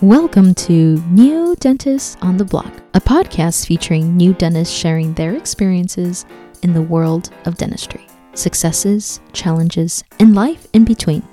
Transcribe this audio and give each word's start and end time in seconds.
Welcome 0.00 0.54
to 0.54 1.02
New 1.10 1.56
Dentists 1.56 2.16
on 2.22 2.36
the 2.36 2.44
Block, 2.44 2.72
a 2.94 3.00
podcast 3.00 3.66
featuring 3.66 4.16
new 4.16 4.32
dentists 4.32 4.72
sharing 4.72 5.12
their 5.14 5.34
experiences 5.34 6.24
in 6.62 6.72
the 6.72 6.82
world 6.82 7.30
of 7.46 7.56
dentistry, 7.56 8.06
successes, 8.34 9.20
challenges, 9.32 10.04
and 10.20 10.36
life 10.36 10.68
in 10.72 10.84
between. 10.84 11.24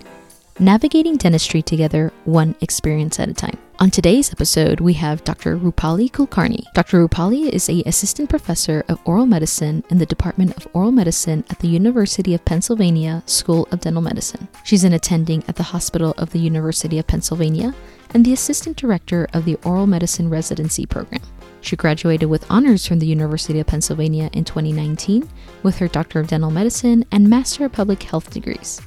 Navigating 0.59 1.15
dentistry 1.17 1.61
together, 1.61 2.11
one 2.23 2.55
experience 2.59 3.19
at 3.19 3.29
a 3.29 3.33
time. 3.35 3.59
On 3.77 3.91
today's 3.91 4.31
episode, 4.31 4.79
we 4.79 4.93
have 4.93 5.25
Dr. 5.25 5.57
Roopali 5.57 6.09
Kulkarni. 6.09 6.63
Dr. 6.73 7.05
Roopali 7.05 7.49
is 7.49 7.67
a 7.67 7.83
assistant 7.85 8.29
professor 8.29 8.85
of 8.87 9.01
oral 9.03 9.25
medicine 9.25 9.83
in 9.89 9.97
the 9.97 10.05
Department 10.05 10.55
of 10.55 10.65
Oral 10.73 10.93
Medicine 10.93 11.43
at 11.49 11.59
the 11.59 11.67
University 11.67 12.33
of 12.33 12.45
Pennsylvania 12.45 13.21
School 13.25 13.67
of 13.71 13.81
Dental 13.81 14.01
Medicine. 14.01 14.47
She's 14.63 14.85
an 14.85 14.93
attending 14.93 15.43
at 15.49 15.57
the 15.57 15.63
Hospital 15.63 16.13
of 16.17 16.29
the 16.29 16.39
University 16.39 16.99
of 16.99 17.07
Pennsylvania 17.07 17.75
and 18.13 18.23
the 18.23 18.31
assistant 18.31 18.77
director 18.77 19.27
of 19.33 19.43
the 19.43 19.55
Oral 19.65 19.87
Medicine 19.87 20.29
Residency 20.29 20.85
Program. 20.85 21.21
She 21.59 21.75
graduated 21.75 22.29
with 22.29 22.49
honors 22.49 22.87
from 22.87 22.99
the 22.99 23.07
University 23.07 23.59
of 23.59 23.67
Pennsylvania 23.67 24.29
in 24.31 24.45
2019 24.45 25.27
with 25.63 25.79
her 25.79 25.89
Doctor 25.89 26.21
of 26.21 26.27
Dental 26.27 26.49
Medicine 26.49 27.03
and 27.11 27.29
Master 27.29 27.65
of 27.65 27.73
Public 27.73 28.03
Health 28.03 28.29
degrees. 28.29 28.81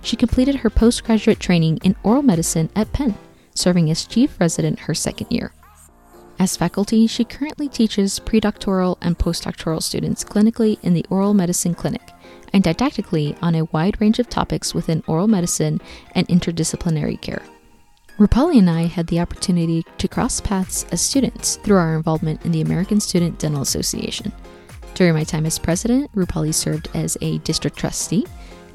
She 0.00 0.16
completed 0.16 0.56
her 0.56 0.70
postgraduate 0.70 1.40
training 1.40 1.78
in 1.84 1.94
oral 2.02 2.22
medicine 2.22 2.70
at 2.74 2.90
Penn, 2.94 3.14
serving 3.54 3.90
as 3.90 4.06
chief 4.06 4.38
resident 4.40 4.80
her 4.80 4.94
second 4.94 5.26
year. 5.30 5.52
As 6.38 6.56
faculty, 6.56 7.06
she 7.06 7.24
currently 7.24 7.68
teaches 7.68 8.18
predoctoral 8.18 8.98
and 9.00 9.16
postdoctoral 9.16 9.82
students 9.82 10.24
clinically 10.24 10.78
in 10.82 10.94
the 10.94 11.06
Oral 11.08 11.32
Medicine 11.32 11.74
Clinic 11.74 12.10
and 12.52 12.62
didactically 12.62 13.36
on 13.42 13.54
a 13.54 13.64
wide 13.66 14.00
range 14.00 14.18
of 14.18 14.30
topics 14.30 14.74
within 14.74 15.02
oral 15.06 15.26
medicine 15.26 15.80
and 16.12 16.26
interdisciplinary 16.28 17.20
care. 17.20 17.42
Roopali 18.16 18.58
and 18.58 18.70
I 18.70 18.86
had 18.86 19.08
the 19.08 19.18
opportunity 19.18 19.84
to 19.98 20.06
cross 20.06 20.40
paths 20.40 20.86
as 20.92 21.00
students 21.00 21.56
through 21.56 21.78
our 21.78 21.96
involvement 21.96 22.44
in 22.44 22.52
the 22.52 22.60
American 22.60 23.00
Student 23.00 23.40
Dental 23.40 23.62
Association. 23.62 24.32
During 24.94 25.14
my 25.14 25.24
time 25.24 25.46
as 25.46 25.58
president, 25.58 26.12
Roopali 26.14 26.54
served 26.54 26.88
as 26.94 27.18
a 27.20 27.38
district 27.38 27.76
trustee, 27.76 28.24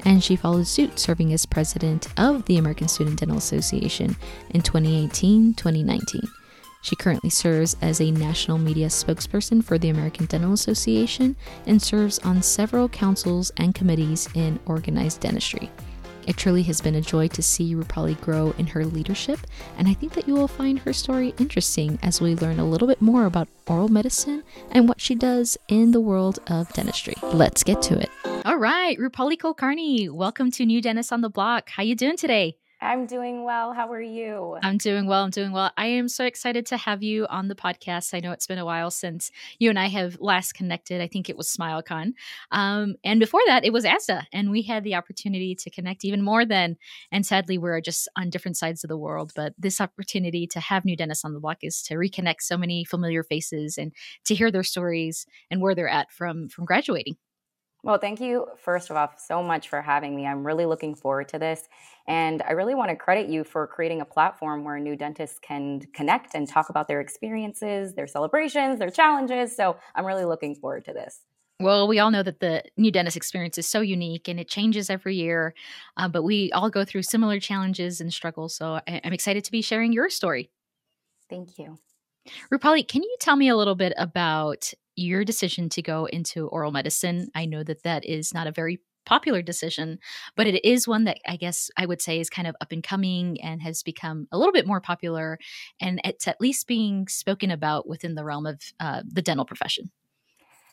and 0.04 0.22
she 0.22 0.36
followed 0.36 0.66
suit, 0.66 0.98
serving 0.98 1.32
as 1.32 1.46
president 1.46 2.08
of 2.18 2.44
the 2.46 2.56
American 2.56 2.88
Student 2.88 3.20
Dental 3.20 3.38
Association 3.38 4.16
in 4.50 4.62
2018 4.62 5.54
2019. 5.54 6.22
She 6.82 6.96
currently 6.96 7.30
serves 7.30 7.76
as 7.82 8.00
a 8.00 8.10
national 8.10 8.58
media 8.58 8.88
spokesperson 8.88 9.62
for 9.62 9.78
the 9.78 9.90
American 9.90 10.26
Dental 10.26 10.52
Association 10.52 11.36
and 11.66 11.80
serves 11.80 12.18
on 12.20 12.42
several 12.42 12.88
councils 12.88 13.52
and 13.58 13.74
committees 13.74 14.28
in 14.34 14.58
organized 14.66 15.20
dentistry. 15.20 15.70
It 16.30 16.36
truly 16.36 16.62
has 16.62 16.80
been 16.80 16.94
a 16.94 17.00
joy 17.00 17.26
to 17.26 17.42
see 17.42 17.74
Roopali 17.74 18.18
grow 18.20 18.54
in 18.56 18.68
her 18.68 18.86
leadership, 18.86 19.40
and 19.76 19.88
I 19.88 19.94
think 19.94 20.12
that 20.12 20.28
you 20.28 20.34
will 20.34 20.46
find 20.46 20.78
her 20.78 20.92
story 20.92 21.34
interesting 21.40 21.98
as 22.04 22.20
we 22.20 22.36
learn 22.36 22.60
a 22.60 22.64
little 22.64 22.86
bit 22.86 23.02
more 23.02 23.24
about 23.24 23.48
oral 23.66 23.88
medicine 23.88 24.44
and 24.70 24.88
what 24.88 25.00
she 25.00 25.16
does 25.16 25.58
in 25.66 25.90
the 25.90 26.00
world 26.00 26.38
of 26.46 26.72
dentistry. 26.72 27.14
Let's 27.24 27.64
get 27.64 27.82
to 27.82 27.98
it. 27.98 28.10
All 28.44 28.58
right, 28.58 28.96
Roopali 28.96 29.38
Kulkarni, 29.38 30.08
welcome 30.08 30.52
to 30.52 30.64
New 30.64 30.80
Dentist 30.80 31.12
on 31.12 31.20
the 31.20 31.28
Block. 31.28 31.70
How 31.70 31.82
you 31.82 31.96
doing 31.96 32.16
today? 32.16 32.59
I'm 32.82 33.06
doing 33.06 33.44
well. 33.44 33.74
How 33.74 33.92
are 33.92 34.00
you? 34.00 34.56
I'm 34.62 34.78
doing 34.78 35.06
well. 35.06 35.24
I'm 35.24 35.30
doing 35.30 35.52
well. 35.52 35.70
I 35.76 35.86
am 35.86 36.08
so 36.08 36.24
excited 36.24 36.64
to 36.66 36.78
have 36.78 37.02
you 37.02 37.26
on 37.28 37.48
the 37.48 37.54
podcast. 37.54 38.14
I 38.14 38.20
know 38.20 38.32
it's 38.32 38.46
been 38.46 38.58
a 38.58 38.64
while 38.64 38.90
since 38.90 39.30
you 39.58 39.68
and 39.68 39.78
I 39.78 39.88
have 39.88 40.18
last 40.18 40.54
connected. 40.54 41.02
I 41.02 41.06
think 41.06 41.28
it 41.28 41.36
was 41.36 41.54
SmileCon. 41.54 42.12
Um, 42.50 42.96
and 43.04 43.20
before 43.20 43.42
that, 43.46 43.66
it 43.66 43.72
was 43.72 43.84
ASDA. 43.84 44.24
And 44.32 44.50
we 44.50 44.62
had 44.62 44.82
the 44.82 44.94
opportunity 44.94 45.54
to 45.56 45.70
connect 45.70 46.06
even 46.06 46.22
more 46.22 46.46
then. 46.46 46.78
And 47.12 47.26
sadly, 47.26 47.58
we're 47.58 47.82
just 47.82 48.08
on 48.16 48.30
different 48.30 48.56
sides 48.56 48.82
of 48.82 48.88
the 48.88 48.96
world. 48.96 49.32
But 49.36 49.52
this 49.58 49.80
opportunity 49.80 50.46
to 50.46 50.60
have 50.60 50.86
new 50.86 50.96
dentists 50.96 51.24
on 51.24 51.34
the 51.34 51.40
block 51.40 51.58
is 51.62 51.82
to 51.82 51.94
reconnect 51.94 52.40
so 52.40 52.56
many 52.56 52.84
familiar 52.84 53.22
faces 53.22 53.76
and 53.76 53.92
to 54.24 54.34
hear 54.34 54.50
their 54.50 54.62
stories 54.62 55.26
and 55.50 55.60
where 55.60 55.74
they're 55.74 55.88
at 55.88 56.10
from 56.10 56.48
from 56.48 56.64
graduating. 56.64 57.16
Well, 57.82 57.98
thank 57.98 58.20
you, 58.20 58.46
first 58.58 58.90
of 58.90 58.96
all, 58.96 59.10
so 59.16 59.42
much 59.42 59.68
for 59.68 59.80
having 59.80 60.14
me. 60.14 60.26
I'm 60.26 60.46
really 60.46 60.66
looking 60.66 60.94
forward 60.94 61.28
to 61.28 61.38
this. 61.38 61.66
And 62.06 62.42
I 62.42 62.52
really 62.52 62.74
want 62.74 62.90
to 62.90 62.96
credit 62.96 63.28
you 63.28 63.42
for 63.42 63.66
creating 63.66 64.02
a 64.02 64.04
platform 64.04 64.64
where 64.64 64.78
new 64.78 64.96
dentists 64.96 65.38
can 65.38 65.80
connect 65.94 66.34
and 66.34 66.46
talk 66.46 66.68
about 66.68 66.88
their 66.88 67.00
experiences, 67.00 67.94
their 67.94 68.06
celebrations, 68.06 68.78
their 68.78 68.90
challenges. 68.90 69.56
So 69.56 69.76
I'm 69.94 70.04
really 70.04 70.26
looking 70.26 70.54
forward 70.54 70.84
to 70.86 70.92
this. 70.92 71.20
Well, 71.58 71.88
we 71.88 71.98
all 71.98 72.10
know 72.10 72.22
that 72.22 72.40
the 72.40 72.64
new 72.76 72.90
dentist 72.90 73.16
experience 73.16 73.58
is 73.58 73.66
so 73.66 73.80
unique 73.80 74.28
and 74.28 74.40
it 74.40 74.48
changes 74.48 74.88
every 74.88 75.14
year, 75.16 75.54
uh, 75.96 76.08
but 76.08 76.22
we 76.22 76.50
all 76.52 76.70
go 76.70 76.84
through 76.84 77.02
similar 77.02 77.38
challenges 77.38 78.00
and 78.00 78.12
struggles. 78.12 78.54
So 78.54 78.80
I- 78.86 79.00
I'm 79.04 79.12
excited 79.12 79.44
to 79.44 79.52
be 79.52 79.60
sharing 79.60 79.92
your 79.92 80.08
story. 80.08 80.50
Thank 81.28 81.58
you. 81.58 81.78
Roopali, 82.52 82.86
can 82.86 83.02
you 83.02 83.16
tell 83.20 83.36
me 83.36 83.48
a 83.48 83.56
little 83.56 83.74
bit 83.74 83.92
about 83.96 84.72
your 85.00 85.24
decision 85.24 85.68
to 85.70 85.82
go 85.82 86.04
into 86.06 86.46
oral 86.48 86.70
medicine. 86.70 87.28
I 87.34 87.46
know 87.46 87.62
that 87.64 87.82
that 87.84 88.04
is 88.04 88.34
not 88.34 88.46
a 88.46 88.52
very 88.52 88.80
popular 89.06 89.40
decision, 89.40 89.98
but 90.36 90.46
it 90.46 90.64
is 90.64 90.86
one 90.86 91.04
that 91.04 91.18
I 91.26 91.36
guess 91.36 91.70
I 91.76 91.86
would 91.86 92.02
say 92.02 92.20
is 92.20 92.28
kind 92.28 92.46
of 92.46 92.54
up 92.60 92.70
and 92.70 92.82
coming 92.82 93.40
and 93.40 93.62
has 93.62 93.82
become 93.82 94.28
a 94.30 94.38
little 94.38 94.52
bit 94.52 94.66
more 94.66 94.80
popular. 94.80 95.38
And 95.80 96.00
it's 96.04 96.28
at 96.28 96.40
least 96.40 96.66
being 96.66 97.08
spoken 97.08 97.50
about 97.50 97.88
within 97.88 98.14
the 98.14 98.24
realm 98.24 98.46
of 98.46 98.60
uh, 98.78 99.02
the 99.06 99.22
dental 99.22 99.46
profession. 99.46 99.90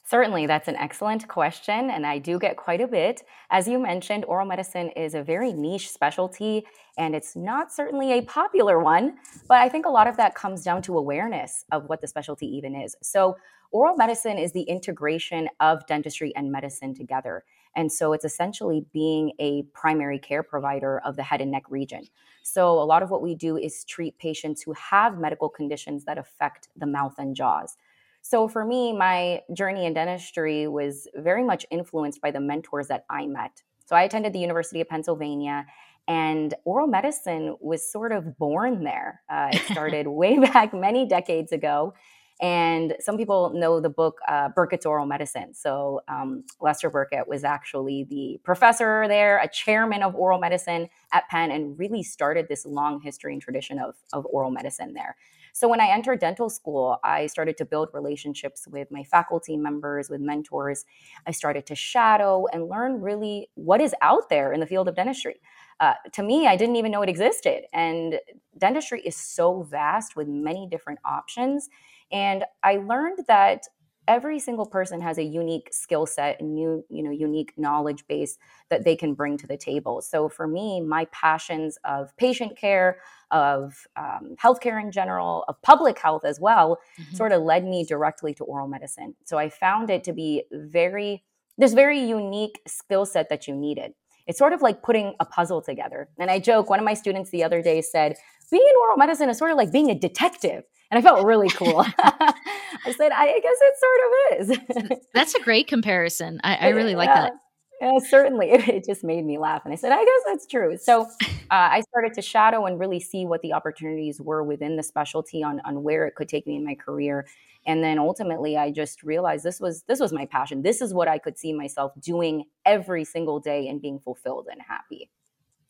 Certainly, 0.10 0.48
that's 0.48 0.70
an 0.70 0.78
excellent 0.78 1.28
question, 1.28 1.90
and 1.90 2.06
I 2.06 2.18
do 2.18 2.40
get 2.40 2.56
quite 2.56 2.80
a 2.80 2.88
bit. 2.88 3.24
As 3.50 3.68
you 3.68 3.78
mentioned, 3.78 4.24
oral 4.24 4.48
medicine 4.48 4.90
is 4.92 5.14
a 5.16 5.22
very 5.22 5.52
niche 5.52 5.92
specialty, 5.92 6.66
and 6.98 7.14
it's 7.14 7.36
not 7.36 7.74
certainly 7.74 8.14
a 8.14 8.22
popular 8.22 8.80
one, 8.80 9.18
but 9.50 9.58
I 9.58 9.68
think 9.68 9.86
a 9.86 9.90
lot 9.90 10.08
of 10.08 10.16
that 10.16 10.34
comes 10.34 10.64
down 10.64 10.82
to 10.84 10.98
awareness 10.98 11.66
of 11.74 11.90
what 11.90 12.00
the 12.00 12.08
specialty 12.08 12.46
even 12.46 12.74
is. 12.74 12.96
So, 13.04 13.36
oral 13.72 13.96
medicine 13.96 14.38
is 14.38 14.52
the 14.52 14.64
integration 14.64 15.50
of 15.60 15.86
dentistry 15.88 16.34
and 16.36 16.52
medicine 16.52 16.94
together. 16.94 17.44
And 17.76 17.92
so 17.92 18.14
it's 18.14 18.26
essentially 18.26 18.86
being 18.92 19.34
a 19.40 19.64
primary 19.74 20.20
care 20.20 20.44
provider 20.44 21.00
of 21.00 21.16
the 21.16 21.24
head 21.24 21.42
and 21.42 21.52
neck 21.52 21.64
region. 21.70 22.08
So 22.44 22.72
a 22.72 22.86
lot 22.86 23.04
of 23.04 23.12
what 23.12 23.22
we 23.22 23.36
do 23.36 23.58
is 23.58 23.84
treat 23.84 24.18
patients 24.18 24.62
who 24.62 24.74
have 24.74 25.20
medical 25.20 25.50
conditions 25.50 26.06
that 26.06 26.18
affect 26.18 26.70
the 26.76 26.88
mouth 26.88 27.16
and 27.18 27.36
jaws. 27.36 27.78
So 28.22 28.48
for 28.48 28.66
me, 28.66 28.94
my 28.94 29.42
journey 29.54 29.86
in 29.86 29.94
dentistry 29.94 30.68
was 30.68 31.08
very 31.16 31.44
much 31.44 31.66
influenced 31.70 32.20
by 32.20 32.32
the 32.32 32.40
mentors 32.40 32.88
that 32.88 33.06
I 33.10 33.28
met. 33.28 33.64
So 33.86 33.96
I 33.96 34.04
attended 34.04 34.34
the 34.34 34.40
University 34.40 34.82
of 34.82 34.90
Pennsylvania 34.90 35.66
and 36.08 36.54
oral 36.64 36.88
medicine 36.88 37.58
was 37.60 37.90
sort 37.90 38.12
of 38.12 38.38
born 38.38 38.84
there. 38.84 39.22
Uh, 39.30 39.50
it 39.52 39.62
started 39.72 40.08
way 40.08 40.40
back 40.40 40.74
many 40.74 41.06
decades 41.06 41.52
ago. 41.52 41.94
And 42.40 42.96
some 43.00 43.18
people 43.18 43.52
know 43.56 43.80
the 43.80 43.90
book 43.90 44.20
uh, 44.28 44.50
Burket's 44.50 44.86
Oral 44.86 45.08
Medicine. 45.08 45.54
So 45.54 46.02
um, 46.08 46.44
Lester 46.62 46.90
Burket 46.90 47.28
was 47.28 47.44
actually 47.44 48.04
the 48.04 48.40
professor 48.44 49.08
there, 49.08 49.40
a 49.40 49.50
chairman 49.50 50.04
of 50.04 50.14
oral 50.16 50.40
medicine 50.40 50.88
at 51.12 51.28
Penn, 51.30 51.50
and 51.50 51.78
really 51.80 52.04
started 52.04 52.48
this 52.48 52.66
long 52.66 53.02
history 53.02 53.34
and 53.34 53.42
tradition 53.42 53.80
of, 53.80 53.96
of 54.14 54.26
oral 54.30 54.52
medicine 54.52 54.94
there. 54.94 55.16
So 55.54 55.68
when 55.68 55.82
I 55.82 55.88
entered 55.88 56.20
dental 56.20 56.52
school, 56.52 57.00
I 57.04 57.26
started 57.26 57.58
to 57.58 57.66
build 57.66 57.90
relationships 57.92 58.68
with 58.68 58.92
my 58.92 59.04
faculty 59.04 59.58
members, 59.58 60.08
with 60.08 60.22
mentors. 60.22 60.86
I 61.26 61.32
started 61.32 61.66
to 61.66 61.76
shadow 61.76 62.46
and 62.54 62.70
learn 62.70 63.02
really 63.02 63.50
what 63.56 63.82
is 63.82 63.96
out 64.04 64.30
there 64.30 64.54
in 64.54 64.60
the 64.60 64.68
field 64.68 64.88
of 64.88 64.96
dentistry. 64.96 65.42
Uh, 65.80 65.94
to 66.14 66.22
me, 66.22 66.46
I 66.46 66.58
didn't 66.58 66.76
even 66.76 66.92
know 66.92 67.02
it 67.02 67.10
existed. 67.10 67.64
And 67.74 68.20
dentistry 68.56 69.02
is 69.02 69.16
so 69.16 69.64
vast 69.64 70.16
with 70.16 70.28
many 70.28 70.68
different 70.70 71.00
options 71.04 71.70
and 72.12 72.44
I 72.64 72.78
learned 72.78 73.26
that 73.28 73.64
every 74.08 74.40
single 74.40 74.66
person 74.66 75.02
has 75.02 75.18
a 75.18 75.24
unique 75.24 75.70
skill 75.72 76.06
set 76.06 76.40
and 76.40 76.54
new, 76.54 76.84
you 76.90 77.04
know, 77.04 77.12
unique 77.12 77.54
knowledge 77.58 78.08
base 78.08 78.38
that 78.70 78.86
they 78.86 78.96
can 78.96 79.14
bring 79.14 79.38
to 79.38 79.48
the 79.48 79.58
table. 79.58 80.02
So 80.02 80.30
for 80.30 80.48
me, 80.48 80.80
my 80.82 81.06
passions 81.12 81.78
of 81.84 82.16
patient 82.18 82.58
care, 82.58 83.00
of 83.32 83.86
um, 83.98 84.36
healthcare 84.42 84.82
in 84.82 84.92
general, 84.92 85.44
of 85.50 85.62
public 85.62 86.00
health 86.00 86.24
as 86.24 86.40
well, 86.40 86.80
mm-hmm. 87.00 87.16
sort 87.16 87.34
of 87.34 87.42
led 87.42 87.66
me 87.66 87.84
directly 87.84 88.34
to 88.36 88.46
oral 88.46 88.68
medicine. 88.68 89.16
So 89.26 89.38
I 89.38 89.50
found 89.50 89.90
it 89.90 90.06
to 90.06 90.14
be 90.14 90.44
very, 90.52 91.24
this 91.58 91.74
very 91.74 92.00
unique 92.00 92.62
skill 92.66 93.06
set 93.06 93.28
that 93.30 93.48
you 93.48 93.56
needed. 93.56 93.94
It's 94.28 94.40
sort 94.40 94.54
of 94.54 94.62
like 94.62 94.84
putting 94.84 95.16
a 95.20 95.26
puzzle 95.26 95.62
together. 95.62 96.10
And 96.18 96.30
I 96.30 96.40
joke, 96.40 96.70
one 96.70 96.80
of 96.80 96.86
my 96.86 96.94
students 96.94 97.30
the 97.30 97.44
other 97.44 97.62
day 97.62 97.82
said, 97.82 98.16
being 98.50 98.66
in 98.68 98.76
oral 98.82 98.98
medicine 98.98 99.30
is 99.30 99.38
sort 99.38 99.52
of 99.52 99.58
like 99.58 99.72
being 99.72 99.90
a 99.90 99.96
detective 99.96 100.64
and 100.90 100.98
I 100.98 101.02
felt 101.02 101.26
really 101.26 101.50
cool. 101.50 101.80
I 102.00 102.94
said, 102.96 103.12
I 103.12 103.40
guess 103.40 103.58
it 103.62 103.76
sort 103.80 104.60
of 104.60 104.90
is. 104.90 105.00
That's 105.14 105.36
a 105.36 105.42
great 105.42 105.68
comparison. 105.68 106.40
I, 106.44 106.56
I 106.56 106.70
really 106.70 106.96
like 106.96 107.10
that. 107.10 107.34
Yeah, 107.82 108.00
certainly. 108.10 108.50
It, 108.52 108.68
it, 108.68 108.86
just 108.86 109.04
made 109.04 109.24
me 109.24 109.38
laugh. 109.38 109.62
And 109.64 109.72
I 109.72 109.76
said, 109.76 109.92
I 109.92 110.04
guess 110.04 110.22
that's 110.26 110.48
true. 110.48 110.78
So 110.82 111.04
uh, 111.04 111.06
I 111.52 111.82
started 111.82 112.14
to 112.16 112.24
shadow 112.24 112.66
and 112.66 112.80
really 112.80 113.00
see 113.00 113.28
what 113.28 113.44
the 113.44 113.54
opportunities 113.54 114.20
were 114.20 114.44
within 114.44 114.78
the 114.78 114.82
specialty 114.82 115.44
on, 115.44 115.62
on 115.64 115.84
where 115.84 116.08
it 116.08 116.16
could 116.16 116.28
take 116.28 116.48
me 116.48 116.56
in 116.56 116.66
my 116.66 116.74
career. 116.74 117.28
And 117.68 117.84
then 117.84 118.00
ultimately 118.00 118.58
I 118.58 118.72
just 118.72 119.04
realized 119.04 119.44
this 119.44 119.60
was 119.60 119.84
this 119.84 120.00
was 120.00 120.12
my 120.12 120.26
passion. 120.26 120.64
This 120.64 120.82
is 120.82 120.92
what 120.92 121.08
I 121.08 121.20
could 121.20 121.38
see 121.38 121.54
myself 121.54 121.92
doing 122.00 122.46
every 122.66 123.04
single 123.04 123.40
day 123.40 123.68
and 123.68 123.80
being 123.80 124.00
fulfilled 124.00 124.48
and 124.52 124.60
happy. 124.60 125.12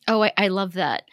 Oh, 0.07 0.23
I, 0.23 0.31
I 0.37 0.47
love 0.47 0.73
that. 0.73 1.03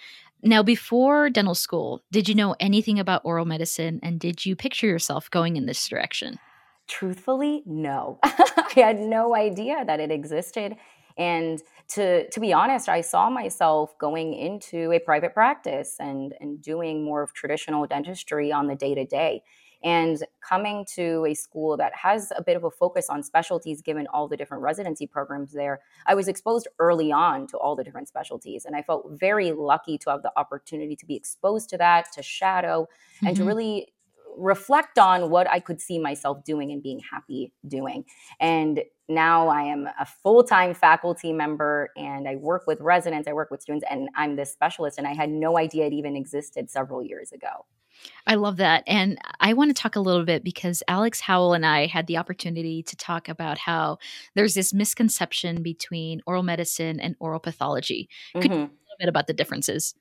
Now, 0.45 0.63
before 0.63 1.31
dental 1.31 1.55
school, 1.55 2.03
did 2.13 2.29
you 2.29 2.35
know 2.35 2.55
anything 2.61 2.99
about 2.99 3.23
oral 3.25 3.47
medicine 3.47 3.99
and 4.03 4.21
did 4.21 4.45
you 4.45 4.55
picture 4.55 4.87
yourself 4.87 5.31
going 5.31 5.57
in 5.57 5.65
this 5.65 5.89
direction? 5.89 6.39
Truthfully, 6.87 7.63
no. 7.65 8.19
I 8.23 8.73
had 8.75 9.01
no 9.01 9.35
idea 9.35 9.85
that 9.87 10.01
it 10.01 10.11
existed. 10.11 10.77
And 11.17 11.63
to 11.91 12.29
to 12.29 12.41
be 12.41 12.53
honest, 12.53 12.89
I 12.89 13.01
saw 13.01 13.31
myself 13.31 13.97
going 13.99 14.35
into 14.35 14.93
a 14.93 14.99
private 14.99 15.33
practice 15.33 15.97
and 15.99 16.35
and 16.41 16.61
doing 16.61 17.05
more 17.05 17.23
of 17.23 17.33
traditional 17.33 17.87
dentistry 17.87 18.53
on 18.53 18.67
the 18.67 18.75
day 18.75 18.95
to 18.95 19.07
day. 19.07 19.43
And 19.85 20.25
coming 20.41 20.87
to 20.95 21.27
a 21.27 21.35
school 21.35 21.77
that 21.77 21.95
has 21.95 22.33
a 22.37 22.43
bit 22.43 22.57
of 22.57 22.65
a 22.65 22.71
focus 22.71 23.07
on 23.11 23.23
specialties, 23.23 23.83
given 23.83 24.07
all 24.15 24.27
the 24.27 24.37
different 24.37 24.63
residency 24.63 25.07
programs 25.07 25.53
there, 25.53 25.81
I 26.07 26.15
was 26.15 26.27
exposed 26.27 26.67
early 26.79 27.13
on 27.13 27.47
to 27.49 27.59
all 27.59 27.77
the 27.77 27.85
different 27.85 28.09
specialties. 28.09 28.65
And 28.65 28.75
I 28.75 28.81
felt 28.83 29.07
very 29.11 29.53
lucky 29.53 29.99
to 29.99 30.11
have 30.11 30.23
the 30.23 30.33
opportunity 30.37 30.97
to 30.97 31.07
be 31.07 31.15
exposed 31.15 31.69
to 31.69 31.79
that, 31.79 32.11
to 32.15 32.23
shadow, 32.23 32.89
mm-hmm. 33.17 33.27
and 33.27 33.37
to 33.37 33.43
mm-hmm. 33.43 33.49
really 33.49 33.93
reflect 34.37 34.99
on 34.99 35.31
what 35.31 35.49
I 35.51 35.61
could 35.61 35.81
see 35.81 35.99
myself 35.99 36.45
doing 36.45 36.73
and 36.73 36.83
being 36.83 37.01
happy 37.13 37.53
doing. 37.69 38.05
And 38.41 38.83
now 39.09 39.49
I 39.49 39.63
am 39.63 39.87
a 40.01 40.07
full 40.07 40.43
time 40.43 40.75
faculty 40.75 41.33
member 41.33 41.91
and 41.97 42.27
I 42.27 42.37
work 42.37 42.67
with 42.67 42.81
residents, 42.81 43.29
I 43.29 43.33
work 43.33 43.51
with 43.51 43.61
students, 43.61 43.85
and 43.91 44.09
I'm 44.17 44.37
this 44.37 44.51
specialist. 44.51 44.99
And 44.99 45.07
I 45.07 45.15
had 45.15 45.31
no 45.31 45.59
idea 45.59 45.87
it 45.87 45.93
even 45.93 46.17
existed 46.17 46.71
several 46.71 47.03
years 47.03 47.33
ago. 47.33 47.67
I 48.27 48.35
love 48.35 48.57
that. 48.59 48.85
And 48.87 49.19
I 49.41 49.53
want 49.53 49.75
to 49.75 49.81
talk 49.81 49.97
a 49.97 50.01
little 50.01 50.25
bit 50.25 50.45
because 50.45 50.83
Alex 50.89 51.21
Howell 51.21 51.55
and 51.55 51.65
I 51.65 51.87
had 51.87 52.07
the 52.07 52.17
opportunity 52.17 52.83
to 52.83 52.97
talk 52.97 53.29
about 53.29 53.59
how 53.59 53.99
there's 54.35 54.55
this 54.55 54.73
misconception 54.73 55.63
between 55.63 56.21
oral 56.27 56.43
medicine 56.43 57.01
and 57.01 57.17
oral 57.21 57.41
pathology. 57.41 58.09
Could 58.35 58.45
mm-hmm. 58.45 58.53
you 58.53 58.59
a 58.59 58.61
little 58.61 58.99
bit 58.99 59.09
about 59.09 59.27
the 59.27 59.33
differences? 59.33 59.95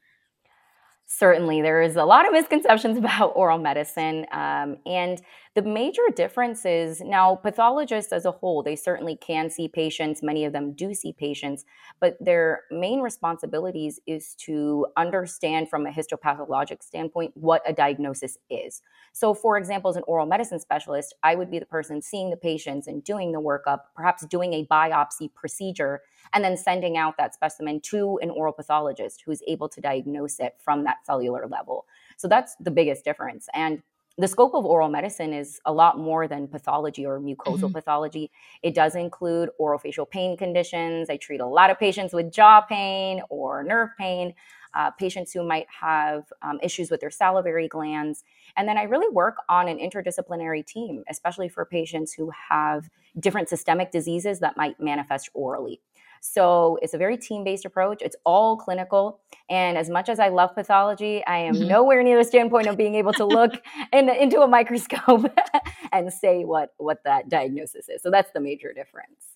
Certainly, 1.06 1.62
there 1.62 1.82
is 1.82 1.96
a 1.96 2.06
lot 2.06 2.26
of 2.26 2.34
misconceptions 2.34 2.98
about 3.00 3.34
oral 3.36 3.60
medicine. 3.60 4.26
Um, 4.32 4.78
and 4.86 5.22
the 5.56 5.62
major 5.62 6.02
difference 6.16 6.66
is 6.66 7.00
now, 7.00 7.36
pathologists 7.36 8.12
as 8.12 8.26
a 8.26 8.32
whole, 8.32 8.64
they 8.64 8.76
certainly 8.76 9.16
can 9.16 9.52
see 9.52 9.68
patients. 9.68 10.24
Many 10.24 10.46
of 10.46 10.54
them 10.54 10.74
do 10.74 10.96
see 10.96 11.14
patients, 11.14 11.64
but 12.00 12.18
their 12.20 12.62
main 12.72 13.02
responsibilities 13.02 14.00
is 14.08 14.34
to 14.40 14.88
understand 14.98 15.70
from 15.70 15.86
a 15.86 15.92
histopathologic 15.92 16.82
standpoint 16.82 17.34
what 17.36 17.62
a 17.68 17.74
diagnosis 17.74 18.38
is. 18.50 18.82
So, 19.12 19.36
for 19.36 19.58
example, 19.58 19.92
as 19.92 19.96
an 19.96 20.04
oral 20.08 20.26
medicine 20.26 20.60
specialist, 20.60 21.14
I 21.22 21.36
would 21.36 21.52
be 21.52 21.60
the 21.60 21.68
person 21.68 22.02
seeing 22.02 22.32
the 22.32 22.38
patients 22.38 22.88
and 22.88 23.04
doing 23.04 23.32
the 23.32 23.42
workup, 23.42 23.82
perhaps 23.96 24.26
doing 24.26 24.54
a 24.54 24.66
biopsy 24.66 25.32
procedure, 25.36 26.02
and 26.34 26.44
then 26.44 26.58
sending 26.58 26.98
out 26.98 27.18
that 27.18 27.36
specimen 27.36 27.80
to 27.82 28.18
an 28.24 28.32
oral 28.32 28.54
pathologist 28.54 29.22
who's 29.24 29.44
able 29.48 29.70
to 29.70 29.82
diagnose 29.82 30.40
it 30.40 30.56
from 30.58 30.84
that 30.86 31.06
cellular 31.06 31.48
level. 31.48 31.86
So, 32.18 32.28
that's 32.28 32.56
the 32.60 32.72
biggest 32.72 33.06
difference. 33.06 33.48
And 33.54 33.84
the 34.18 34.28
scope 34.28 34.54
of 34.54 34.66
oral 34.66 34.90
medicine 34.90 35.34
is 35.34 35.60
a 35.66 35.74
lot 35.74 35.98
more 35.98 36.28
than 36.28 36.48
pathology 36.48 37.06
or 37.06 37.20
mucosal 37.20 37.58
mm-hmm. 37.58 37.74
pathology. 37.74 38.30
It 38.62 38.76
does 38.76 38.96
include 38.96 39.50
orofacial 39.60 40.08
pain 40.08 40.38
conditions. 40.38 41.10
I 41.10 41.18
treat 41.18 41.42
a 41.42 41.48
lot 41.48 41.72
of 41.72 41.80
patients 41.80 42.14
with 42.14 42.32
jaw 42.32 42.62
pain 42.62 43.22
or 43.30 43.64
nerve 43.64 43.90
pain, 43.98 44.36
uh, 44.76 44.92
patients 44.92 45.32
who 45.34 45.44
might 45.44 45.66
have 45.82 46.26
um, 46.44 46.60
issues 46.62 46.92
with 46.92 47.02
their 47.02 47.10
salivary 47.10 47.68
glands. 47.68 48.24
And 48.56 48.68
then 48.68 48.78
I 48.78 48.84
really 48.84 49.12
work 49.12 49.38
on 49.50 49.68
an 49.68 49.80
interdisciplinary 49.80 50.66
team, 50.66 51.04
especially 51.10 51.50
for 51.50 51.66
patients 51.66 52.14
who 52.14 52.32
have 52.50 52.90
different 53.20 53.50
systemic 53.50 53.92
diseases 53.92 54.40
that 54.42 54.58
might 54.58 54.80
manifest 54.80 55.30
orally. 55.34 55.82
So 56.26 56.80
it's 56.82 56.94
a 56.94 56.98
very 56.98 57.18
team 57.18 57.44
based 57.44 57.66
approach. 57.66 58.02
It's 58.02 58.16
all 58.26 58.56
clinical. 58.56 59.20
And 59.50 59.78
as 59.78 59.90
much 59.90 60.08
as 60.08 60.20
I 60.20 60.30
love 60.30 60.56
pathology, 60.56 61.22
I 61.26 61.40
am 61.40 61.54
mm-hmm. 61.54 61.68
nowhere 61.68 62.02
near 62.02 62.18
the 62.18 62.24
standpoint 62.24 62.68
of 62.68 62.78
being 62.78 62.96
able 62.96 63.12
to 63.14 63.26
look 63.26 63.52
in, 63.94 64.08
into 64.08 64.42
a 64.42 64.48
microscope 64.48 65.26
and 65.92 66.14
say 66.14 66.46
what, 66.46 66.70
what 66.78 67.00
that 67.04 67.28
diagnosis 67.28 67.90
is. 67.90 68.02
So 68.02 68.10
that's 68.10 68.32
the 68.32 68.40
major 68.40 68.72
difference. 68.74 69.36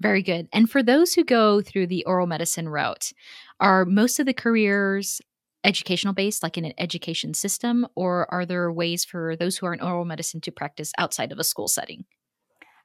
Very 0.00 0.22
good. 0.22 0.48
And 0.52 0.70
for 0.70 0.82
those 0.82 1.14
who 1.14 1.24
go 1.24 1.62
through 1.62 1.86
the 1.86 2.04
oral 2.04 2.26
medicine 2.26 2.68
route, 2.68 3.12
are 3.58 3.86
most 3.86 4.20
of 4.20 4.26
the 4.26 4.34
careers 4.34 5.22
educational 5.64 6.12
based, 6.12 6.42
like 6.42 6.58
in 6.58 6.66
an 6.66 6.74
education 6.76 7.32
system, 7.32 7.86
or 7.94 8.32
are 8.32 8.44
there 8.44 8.70
ways 8.70 9.02
for 9.02 9.34
those 9.34 9.56
who 9.56 9.66
are 9.66 9.72
in 9.72 9.80
oral 9.80 10.04
medicine 10.04 10.42
to 10.42 10.52
practice 10.52 10.92
outside 10.98 11.32
of 11.32 11.38
a 11.38 11.44
school 11.44 11.68
setting? 11.68 12.04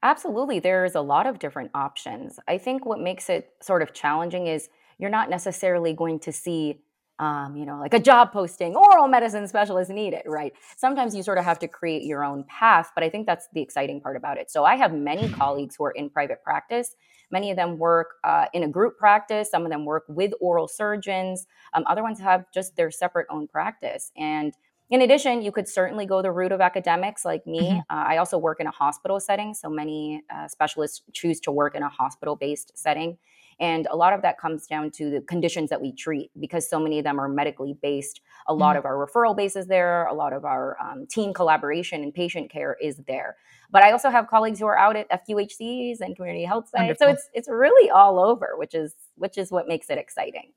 Absolutely. 0.04 0.60
There's 0.60 0.96
a 0.96 1.02
lot 1.02 1.28
of 1.28 1.40
different 1.40 1.72
options. 1.74 2.40
I 2.48 2.58
think 2.58 2.86
what 2.86 3.00
makes 3.00 3.30
it 3.30 3.52
sort 3.62 3.82
of 3.82 3.94
challenging 3.94 4.48
is 4.48 4.70
you're 5.00 5.10
not 5.10 5.30
necessarily 5.30 5.94
going 5.94 6.20
to 6.22 6.34
see, 6.34 6.80
um, 7.20 7.56
you 7.56 7.66
know, 7.66 7.80
like 7.80 7.94
a 7.94 8.02
job 8.02 8.34
posting, 8.34 8.76
oral 8.76 9.08
medicine 9.08 9.48
specialist 9.48 9.90
needed, 9.92 10.24
right? 10.26 10.54
Sometimes 10.76 11.16
you 11.16 11.24
sort 11.24 11.38
of 11.38 11.46
have 11.46 11.58
to 11.60 11.70
create 11.70 12.04
your 12.04 12.24
own 12.26 12.44
path, 12.46 12.92
but 12.96 13.04
I 13.04 13.10
think 13.10 13.26
that's 13.28 13.48
the 13.54 13.62
exciting 13.62 14.02
part 14.02 14.18
about 14.18 14.38
it. 14.38 14.52
So 14.52 14.66
I 14.66 14.76
have 14.76 14.94
many 14.94 15.30
colleagues 15.40 15.78
who 15.78 15.86
are 15.86 15.92
in 15.92 16.10
private 16.10 16.44
practice. 16.44 16.96
Many 17.32 17.52
of 17.52 17.58
them 17.58 17.78
work 17.78 18.16
uh, 18.26 18.48
in 18.54 18.64
a 18.64 18.68
group 18.68 18.98
practice. 18.98 19.50
Some 19.50 19.64
of 19.66 19.72
them 19.72 19.86
work 19.86 20.04
with 20.10 20.34
oral 20.42 20.68
surgeons. 20.68 21.48
Um, 21.74 21.86
other 21.88 22.04
ones 22.04 22.20
have 22.20 22.46
just 22.54 22.76
their 22.76 22.92
separate 22.92 23.28
own 23.32 23.48
practice. 23.48 24.12
And 24.18 24.54
in 24.94 25.02
addition, 25.02 25.42
you 25.42 25.52
could 25.52 25.68
certainly 25.68 26.06
go 26.06 26.22
the 26.22 26.32
route 26.32 26.52
of 26.52 26.62
academics 26.62 27.26
like 27.26 27.48
me. 27.48 27.62
Mm-hmm. 27.62 27.80
Uh, 27.90 28.04
I 28.10 28.18
also 28.18 28.38
work 28.38 28.60
in 28.60 28.68
a 28.68 28.72
hospital 28.72 29.20
setting, 29.20 29.56
so 29.56 29.68
many 29.68 30.22
uh, 30.32 30.48
specialists 30.48 31.02
choose 31.14 31.40
to 31.42 31.52
work 31.52 31.74
in 31.74 31.82
a 31.82 31.90
hospital 31.90 32.36
based 32.36 32.72
setting. 32.76 33.18
And 33.60 33.88
a 33.90 33.96
lot 33.96 34.14
of 34.14 34.22
that 34.22 34.38
comes 34.40 34.68
down 34.68 34.92
to 34.92 35.10
the 35.10 35.22
conditions 35.22 35.72
that 35.72 35.82
we 35.82 35.94
treat 35.96 36.30
because 36.40 36.70
so 36.70 36.80
many 36.80 37.00
of 37.00 37.06
them 37.06 37.20
are 37.20 37.28
medically 37.28 37.76
based. 37.82 38.22
A 38.48 38.54
lot 38.54 38.76
mm-hmm. 38.76 38.80
of 38.80 38.86
our 38.86 39.08
referral 39.08 39.36
base 39.36 39.56
is 39.56 39.66
there, 39.66 40.06
a 40.06 40.14
lot 40.14 40.32
of 40.32 40.46
our 40.46 40.78
um, 40.80 41.08
team 41.08 41.34
collaboration 41.34 42.04
and 42.04 42.14
patient 42.14 42.52
care 42.52 42.78
is 42.80 42.98
there. 43.08 43.36
But 43.72 43.82
I 43.82 43.94
also 43.94 44.12
have 44.12 44.28
colleagues 44.28 44.60
who 44.60 44.68
are 44.68 44.78
out 44.78 44.96
at 44.96 45.10
FQHCs 45.10 46.02
and 46.02 46.16
community 46.16 46.46
health 46.46 46.66
sites. 46.66 47.00
Wonderful. 47.00 47.08
So 47.08 47.12
it's 47.14 47.30
it's 47.34 47.50
really 47.50 47.90
all 47.90 48.20
over, 48.20 48.50
which 48.58 48.76
is 48.76 48.94
which 49.16 49.40
is 49.40 49.52
what 49.52 49.68
makes 49.68 49.90
it 49.90 49.98
exciting 49.98 50.52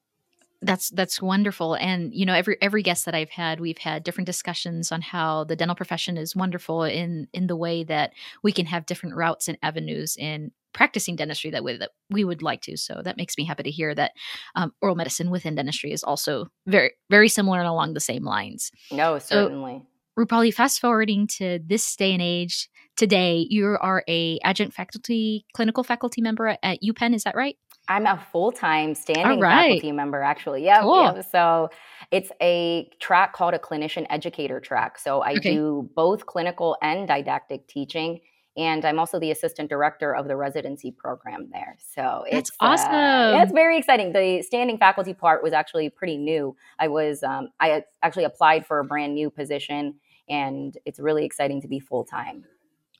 that's 0.62 0.90
that's 0.90 1.20
wonderful. 1.20 1.74
And 1.74 2.14
you 2.14 2.26
know 2.26 2.34
every 2.34 2.56
every 2.60 2.82
guest 2.82 3.04
that 3.04 3.14
i've 3.14 3.30
had 3.30 3.60
we've 3.60 3.78
had 3.78 4.02
different 4.02 4.26
discussions 4.26 4.90
on 4.92 5.00
how 5.02 5.44
the 5.44 5.56
dental 5.56 5.76
profession 5.76 6.16
is 6.16 6.36
wonderful 6.36 6.82
in 6.84 7.28
in 7.32 7.46
the 7.46 7.56
way 7.56 7.84
that 7.84 8.12
we 8.42 8.52
can 8.52 8.66
have 8.66 8.86
different 8.86 9.16
routes 9.16 9.48
and 9.48 9.58
avenues 9.62 10.16
in 10.16 10.50
practicing 10.72 11.16
dentistry 11.16 11.50
that 11.50 11.64
way 11.64 11.78
that 11.78 11.90
we 12.10 12.22
would 12.22 12.42
like 12.42 12.60
to. 12.60 12.76
So 12.76 13.00
that 13.02 13.16
makes 13.16 13.38
me 13.38 13.44
happy 13.44 13.62
to 13.62 13.70
hear 13.70 13.94
that 13.94 14.12
um, 14.54 14.72
oral 14.82 14.94
medicine 14.94 15.30
within 15.30 15.54
dentistry 15.54 15.92
is 15.92 16.04
also 16.04 16.48
very 16.66 16.92
very 17.10 17.28
similar 17.28 17.58
and 17.58 17.68
along 17.68 17.94
the 17.94 18.00
same 18.00 18.24
lines. 18.24 18.70
No 18.92 19.18
certainly. 19.18 19.82
So, 19.82 20.22
roopali 20.22 20.52
fast 20.52 20.80
forwarding 20.80 21.26
to 21.26 21.58
this 21.66 21.96
day 21.96 22.12
and 22.12 22.22
age 22.22 22.68
today 22.96 23.46
you 23.50 23.76
are 23.80 24.02
a 24.08 24.38
adjunct 24.42 24.74
faculty 24.74 25.44
clinical 25.52 25.84
faculty 25.84 26.22
member 26.22 26.56
at 26.62 26.78
upenn 26.82 27.14
is 27.14 27.24
that 27.24 27.34
right 27.34 27.56
I'm 27.88 28.06
a 28.06 28.24
full 28.32 28.52
time 28.52 28.94
standing 28.94 29.40
right. 29.40 29.70
faculty 29.70 29.92
member, 29.92 30.22
actually. 30.22 30.64
Yeah, 30.64 30.80
cool. 30.82 31.02
yeah. 31.02 31.20
So 31.20 31.70
it's 32.10 32.30
a 32.40 32.90
track 33.00 33.32
called 33.32 33.54
a 33.54 33.58
clinician 33.58 34.06
educator 34.10 34.60
track. 34.60 34.98
So 34.98 35.22
I 35.22 35.32
okay. 35.32 35.54
do 35.54 35.90
both 35.94 36.26
clinical 36.26 36.76
and 36.82 37.06
didactic 37.06 37.66
teaching. 37.68 38.20
And 38.56 38.86
I'm 38.86 38.98
also 38.98 39.20
the 39.20 39.30
assistant 39.30 39.68
director 39.68 40.14
of 40.14 40.28
the 40.28 40.36
residency 40.36 40.90
program 40.90 41.50
there. 41.52 41.76
So 41.78 42.24
it's 42.26 42.50
awesome. 42.58 42.94
Uh, 42.94 43.42
it's 43.42 43.52
very 43.52 43.76
exciting. 43.76 44.12
The 44.12 44.42
standing 44.42 44.78
faculty 44.78 45.12
part 45.12 45.42
was 45.42 45.52
actually 45.52 45.90
pretty 45.90 46.16
new. 46.16 46.56
I 46.78 46.88
was, 46.88 47.22
um, 47.22 47.50
I 47.60 47.84
actually 48.02 48.24
applied 48.24 48.66
for 48.66 48.78
a 48.78 48.84
brand 48.84 49.14
new 49.14 49.28
position, 49.28 49.96
and 50.28 50.76
it's 50.86 50.98
really 50.98 51.26
exciting 51.26 51.60
to 51.62 51.68
be 51.68 51.80
full 51.80 52.04
time. 52.04 52.44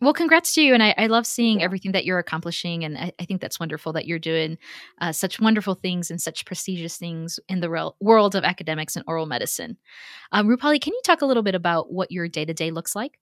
Well, 0.01 0.13
congrats 0.13 0.55
to 0.55 0.63
you. 0.63 0.75
And 0.75 0.83
I, 0.83 0.95
I 0.99 1.07
love 1.07 1.27
seeing 1.27 1.61
yeah. 1.61 1.65
everything 1.65 1.93
that 1.93 2.05
you're 2.05 2.19
accomplishing. 2.19 2.85
And 2.85 2.99
I, 2.99 3.13
I 3.19 3.25
think 3.25 3.41
that's 3.41 3.59
wonderful 3.59 3.93
that 3.95 4.07
you're 4.07 4.19
doing 4.19 4.59
uh, 5.01 5.13
such 5.13 5.41
wonderful 5.41 5.75
things 5.75 6.11
and 6.11 6.21
such 6.21 6.45
prestigious 6.45 6.97
things 6.97 7.41
in 7.49 7.61
the 7.61 7.71
real 7.71 7.97
world 8.01 8.35
of 8.35 8.45
academics 8.45 8.97
and 8.97 9.05
oral 9.09 9.27
medicine. 9.27 9.79
Um, 10.33 10.49
Roopali, 10.49 10.81
can 10.81 10.93
you 10.93 11.01
talk 11.05 11.23
a 11.23 11.27
little 11.27 11.43
bit 11.43 11.55
about 11.55 11.93
what 11.93 12.11
your 12.11 12.29
day 12.29 12.45
to 12.45 12.55
day 12.55 12.71
looks 12.71 12.95
like? 12.95 13.19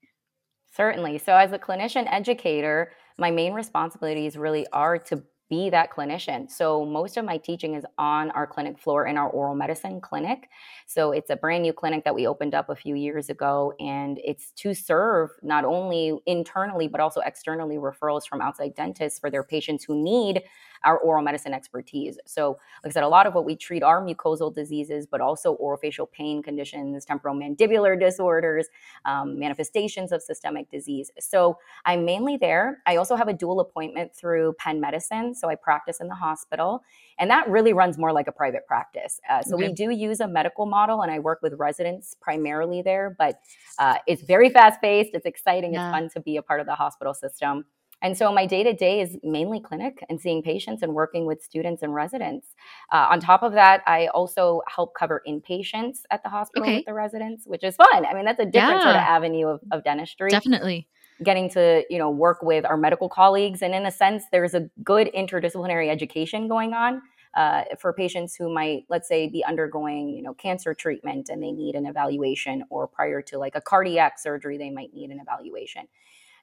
Certainly. 0.77 1.19
So, 1.19 1.37
as 1.37 1.53
a 1.53 1.59
clinician 1.59 2.11
educator, 2.11 2.91
my 3.17 3.31
main 3.31 3.53
responsibilities 3.53 4.37
really 4.37 4.67
are 4.73 4.99
to 4.99 5.23
be 5.51 5.71
that 5.71 5.91
clinician. 5.91 6.51
So 6.51 6.85
most 6.85 7.17
of 7.17 7.25
my 7.25 7.37
teaching 7.37 7.75
is 7.75 7.85
on 7.99 8.31
our 8.31 8.47
clinic 8.47 8.79
floor 8.79 9.07
in 9.07 9.17
our 9.17 9.29
oral 9.29 9.55
medicine 9.55 10.01
clinic. 10.01 10.49
So 10.87 11.13
it's 11.13 11.31
a 11.31 11.37
brand 11.37 11.63
new 11.63 11.73
clinic 11.73 12.05
that 12.05 12.15
we 12.15 12.27
opened 12.27 12.55
up 12.55 12.71
a 12.71 12.77
few 12.77 12.95
years 12.95 13.29
ago 13.29 13.75
and 13.79 14.19
it's 14.25 14.53
to 14.53 14.75
serve 14.75 15.31
not 15.43 15.65
only 15.65 16.19
internally 16.27 16.89
but 16.89 17.01
also 17.01 17.21
externally 17.21 17.77
referrals 17.77 18.27
from 18.27 18.41
outside 18.41 18.75
dentists 18.75 19.19
for 19.19 19.31
their 19.31 19.45
patients 19.45 19.85
who 19.85 20.03
need 20.03 20.43
our 20.85 20.99
oral 20.99 21.23
medicine 21.23 21.55
expertise. 21.55 22.19
So, 22.27 22.59
like 22.83 22.91
I 22.91 22.95
said, 22.95 23.03
a 23.03 23.09
lot 23.09 23.27
of 23.27 23.35
what 23.35 23.45
we 23.45 23.57
treat 23.57 23.83
are 23.83 24.03
mucosal 24.03 24.55
diseases, 24.55 25.07
but 25.07 25.21
also 25.21 25.57
orofacial 25.57 26.11
pain 26.11 26.43
conditions, 26.43 27.05
temporomandibular 27.07 27.99
disorders, 27.99 28.69
um, 29.05 29.39
manifestations 29.39 30.13
of 30.13 30.23
systemic 30.23 30.71
disease. 30.71 31.11
So, 31.19 31.59
I'm 31.85 32.05
mainly 32.05 32.37
there. 32.37 32.83
I 32.87 32.97
also 32.97 33.17
have 33.17 33.29
a 33.29 33.33
dual 33.33 33.61
appointment 33.61 34.15
through 34.15 34.55
Penn 34.59 34.81
Medicine. 34.81 35.35
So, 35.35 35.49
I 35.49 35.55
practice 35.55 36.01
in 36.01 36.09
the 36.09 36.15
hospital, 36.15 36.83
and 37.19 37.31
that 37.31 37.49
really 37.49 37.73
runs 37.73 37.99
more 37.99 38.13
like 38.13 38.29
a 38.29 38.33
private 38.33 38.67
practice. 38.67 39.21
Uh, 39.29 39.43
so, 39.43 39.57
okay. 39.57 39.69
we 39.69 39.73
do 39.73 39.91
use 39.91 40.21
a 40.21 40.29
medical 40.29 40.67
model, 40.67 41.03
and 41.03 41.11
I 41.11 41.19
work 41.19 41.41
with 41.43 41.55
residents 41.55 42.15
primarily 42.21 42.83
there, 42.83 43.15
but 43.19 43.41
uh, 43.79 43.97
it's 44.07 44.23
very 44.23 44.51
fast 44.51 44.81
paced, 44.81 45.15
it's 45.15 45.27
exciting, 45.27 45.75
yeah. 45.75 45.89
it's 45.89 45.95
fun 45.95 46.09
to 46.11 46.21
be 46.21 46.37
a 46.37 46.43
part 46.43 46.61
of 46.61 46.67
the 46.67 46.75
hospital 46.75 47.15
system. 47.15 47.65
And 48.05 48.17
so 48.17 48.31
my 48.31 48.45
day 48.45 48.63
to 48.63 48.75
day 48.75 49.01
is 49.01 49.17
mainly 49.25 49.61
clinic 49.61 50.05
and 50.11 50.21
seeing 50.21 50.43
patients 50.43 50.83
and 50.83 50.93
working 50.93 51.25
with 51.25 51.43
students 51.43 51.83
and 51.83 51.95
residents. 51.95 52.49
Uh, 52.93 53.07
on 53.11 53.19
top 53.19 53.43
of 53.43 53.55
that, 53.55 53.83
I 53.87 54.09
also 54.09 54.61
help 54.69 54.95
cover 54.95 55.23
inpatients 55.27 56.01
at 56.11 56.23
the 56.23 56.29
hospital 56.29 56.65
okay. 56.65 56.77
with 56.77 56.85
the 56.85 56.93
residents, 56.93 57.47
which 57.47 57.65
is 57.65 57.77
fun. 57.77 58.05
I 58.05 58.13
mean, 58.13 58.27
that's 58.27 58.39
a 58.39 58.45
different 58.45 58.77
yeah. 58.77 58.83
sort 58.83 58.97
of 58.97 59.03
avenue 59.03 59.47
of, 59.49 59.61
of 59.73 59.85
dentistry. 59.85 60.29
Definitely 60.29 60.87
getting 61.23 61.49
to 61.49 61.85
you 61.89 61.97
know 61.97 62.11
work 62.11 62.43
with 62.43 62.65
our 62.65 62.77
medical 62.77 63.09
colleagues 63.09 63.63
and 63.63 63.73
in 63.73 63.87
a 63.87 63.91
sense 63.91 64.25
there's 64.33 64.53
a 64.53 64.69
good 64.83 65.09
interdisciplinary 65.17 65.89
education 65.89 66.49
going 66.49 66.75
on 66.75 67.01
uh, 67.37 67.63
for 67.79 67.93
patients 67.93 68.35
who 68.35 68.53
might 68.53 68.85
let's 68.89 69.07
say 69.07 69.29
be 69.29 69.45
undergoing 69.45 70.09
you 70.09 70.21
know 70.21 70.35
cancer 70.35 70.75
treatment 70.75 71.29
and 71.29 71.41
they 71.41 71.53
need 71.53 71.77
an 71.77 71.87
evaluation 71.87 72.65
or 72.69 72.89
prior 72.89 73.23
to 73.23 73.39
like 73.39 73.55
a 73.55 73.61
cardiac 73.61 74.19
surgery 74.19 74.59
they 74.59 74.71
might 74.71 74.93
need 74.93 75.11
an 75.11 75.21
evaluation 75.21 75.87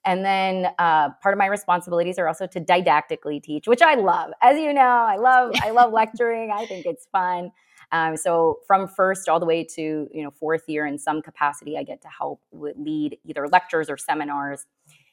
and 0.05 0.25
then 0.25 0.67
uh, 0.79 1.09
part 1.21 1.33
of 1.33 1.37
my 1.37 1.45
responsibilities 1.45 2.17
are 2.17 2.27
also 2.27 2.47
to 2.47 2.59
didactically 2.59 3.41
teach, 3.41 3.67
which 3.67 3.81
I 3.81 3.95
love. 3.95 4.31
As 4.41 4.59
you 4.59 4.73
know, 4.73 4.81
I 4.81 5.17
love 5.17 5.51
I 5.61 5.71
love 5.71 5.93
lecturing. 5.93 6.51
I 6.51 6.65
think 6.65 6.85
it's 6.85 7.07
fun. 7.11 7.51
Um, 7.91 8.15
so 8.15 8.59
from 8.65 8.87
first 8.87 9.27
all 9.27 9.39
the 9.39 9.45
way 9.45 9.63
to 9.75 10.07
you 10.11 10.23
know 10.23 10.31
fourth 10.31 10.63
year 10.67 10.85
in 10.85 10.97
some 10.97 11.21
capacity, 11.21 11.77
I 11.77 11.83
get 11.83 12.01
to 12.01 12.07
help 12.07 12.41
with, 12.51 12.75
lead 12.77 13.17
either 13.25 13.47
lectures 13.47 13.89
or 13.89 13.97
seminars. 13.97 14.65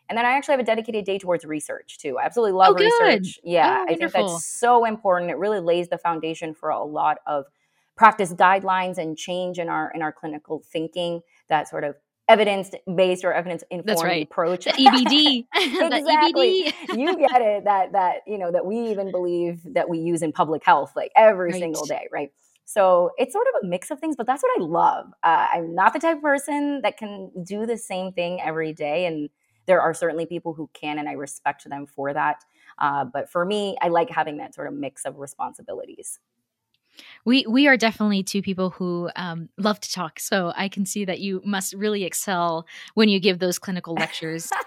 And 0.09 0.17
then 0.17 0.25
I 0.25 0.33
actually 0.33 0.53
have 0.53 0.61
a 0.61 0.65
dedicated 0.65 1.05
day 1.05 1.19
towards 1.19 1.45
research 1.45 1.99
too. 1.99 2.17
I 2.19 2.25
absolutely 2.25 2.53
love 2.53 2.77
oh, 2.79 2.83
research. 2.83 3.39
Yeah, 3.45 3.85
oh, 3.87 3.93
I 3.93 3.95
think 3.95 4.11
that's 4.11 4.47
so 4.47 4.87
important. 4.87 5.31
It 5.31 5.37
really 5.37 5.61
lays 5.61 5.89
the 5.89 5.99
foundation 5.99 6.55
for 6.55 6.71
a 6.71 6.83
lot 6.83 7.19
of 7.27 7.45
practice 7.95 8.33
guidelines 8.33 8.97
and 8.97 9.19
change 9.19 9.59
in 9.59 9.69
our 9.69 9.93
in 9.95 10.01
our 10.01 10.13
clinical 10.13 10.63
thinking 10.73 11.21
that 11.49 11.69
sort 11.69 11.85
of 11.85 11.97
evidence 12.29 12.71
based 12.95 13.25
or 13.25 13.33
evidence 13.33 13.65
informed 13.71 14.03
right. 14.03 14.23
approach. 14.23 14.65
The 14.65 14.73
EBD. 14.73 15.47
exactly. 15.55 16.73
EBD. 16.73 16.99
you 16.99 17.17
get 17.17 17.41
it. 17.41 17.65
That 17.65 17.93
that 17.93 18.21
you 18.27 18.39
know 18.39 18.53
that 18.53 18.67
we 18.67 18.91
even 18.91 19.11
believe 19.11 19.61
that 19.75 19.89
we 19.89 19.99
use 19.99 20.23
in 20.23 20.33
public 20.33 20.65
health 20.65 20.93
like 20.95 21.11
every 21.17 21.53
right. 21.53 21.61
single 21.61 21.85
day, 21.85 22.07
right? 22.13 22.31
So 22.65 23.13
it's 23.17 23.33
sort 23.33 23.47
of 23.49 23.65
a 23.65 23.67
mix 23.67 23.91
of 23.91 23.99
things, 23.99 24.15
but 24.15 24.27
that's 24.27 24.43
what 24.43 24.61
I 24.61 24.63
love. 24.63 25.07
Uh, 25.23 25.47
I'm 25.55 25.75
not 25.75 25.95
the 25.95 25.99
type 25.99 26.19
of 26.19 26.23
person 26.23 26.83
that 26.83 26.99
can 26.99 27.31
do 27.43 27.65
the 27.65 27.79
same 27.79 28.13
thing 28.13 28.43
every 28.43 28.75
day, 28.75 29.07
and 29.07 29.31
there 29.65 29.81
are 29.81 29.95
certainly 29.95 30.27
people 30.27 30.53
who 30.53 30.69
can, 30.75 30.99
and 30.99 31.09
I 31.09 31.13
respect 31.13 31.67
them 31.69 31.87
for 31.87 32.13
that. 32.13 32.45
Uh, 32.79 33.07
but 33.07 33.31
for 33.31 33.47
me, 33.47 33.79
I 33.81 33.89
like 33.89 34.11
having 34.11 34.37
that 34.37 34.55
sort 34.55 34.67
of 34.67 34.75
mix 34.75 35.07
of 35.07 35.17
responsibilities 35.17 36.19
we 37.25 37.47
we 37.49 37.67
are 37.67 37.77
definitely 37.77 38.23
two 38.23 38.43
people 38.43 38.71
who 38.71 39.11
um, 39.17 39.49
love 39.59 39.81
to 39.81 39.93
talk 39.93 40.19
so 40.21 40.53
i 40.57 40.69
can 40.69 40.85
see 40.87 41.05
that 41.05 41.21
you 41.21 41.41
must 41.45 41.75
really 41.75 42.05
excel 42.05 42.67
when 42.95 43.09
you 43.09 43.21
give 43.21 43.39
those 43.39 43.59
clinical 43.59 43.95
lectures. 43.95 44.51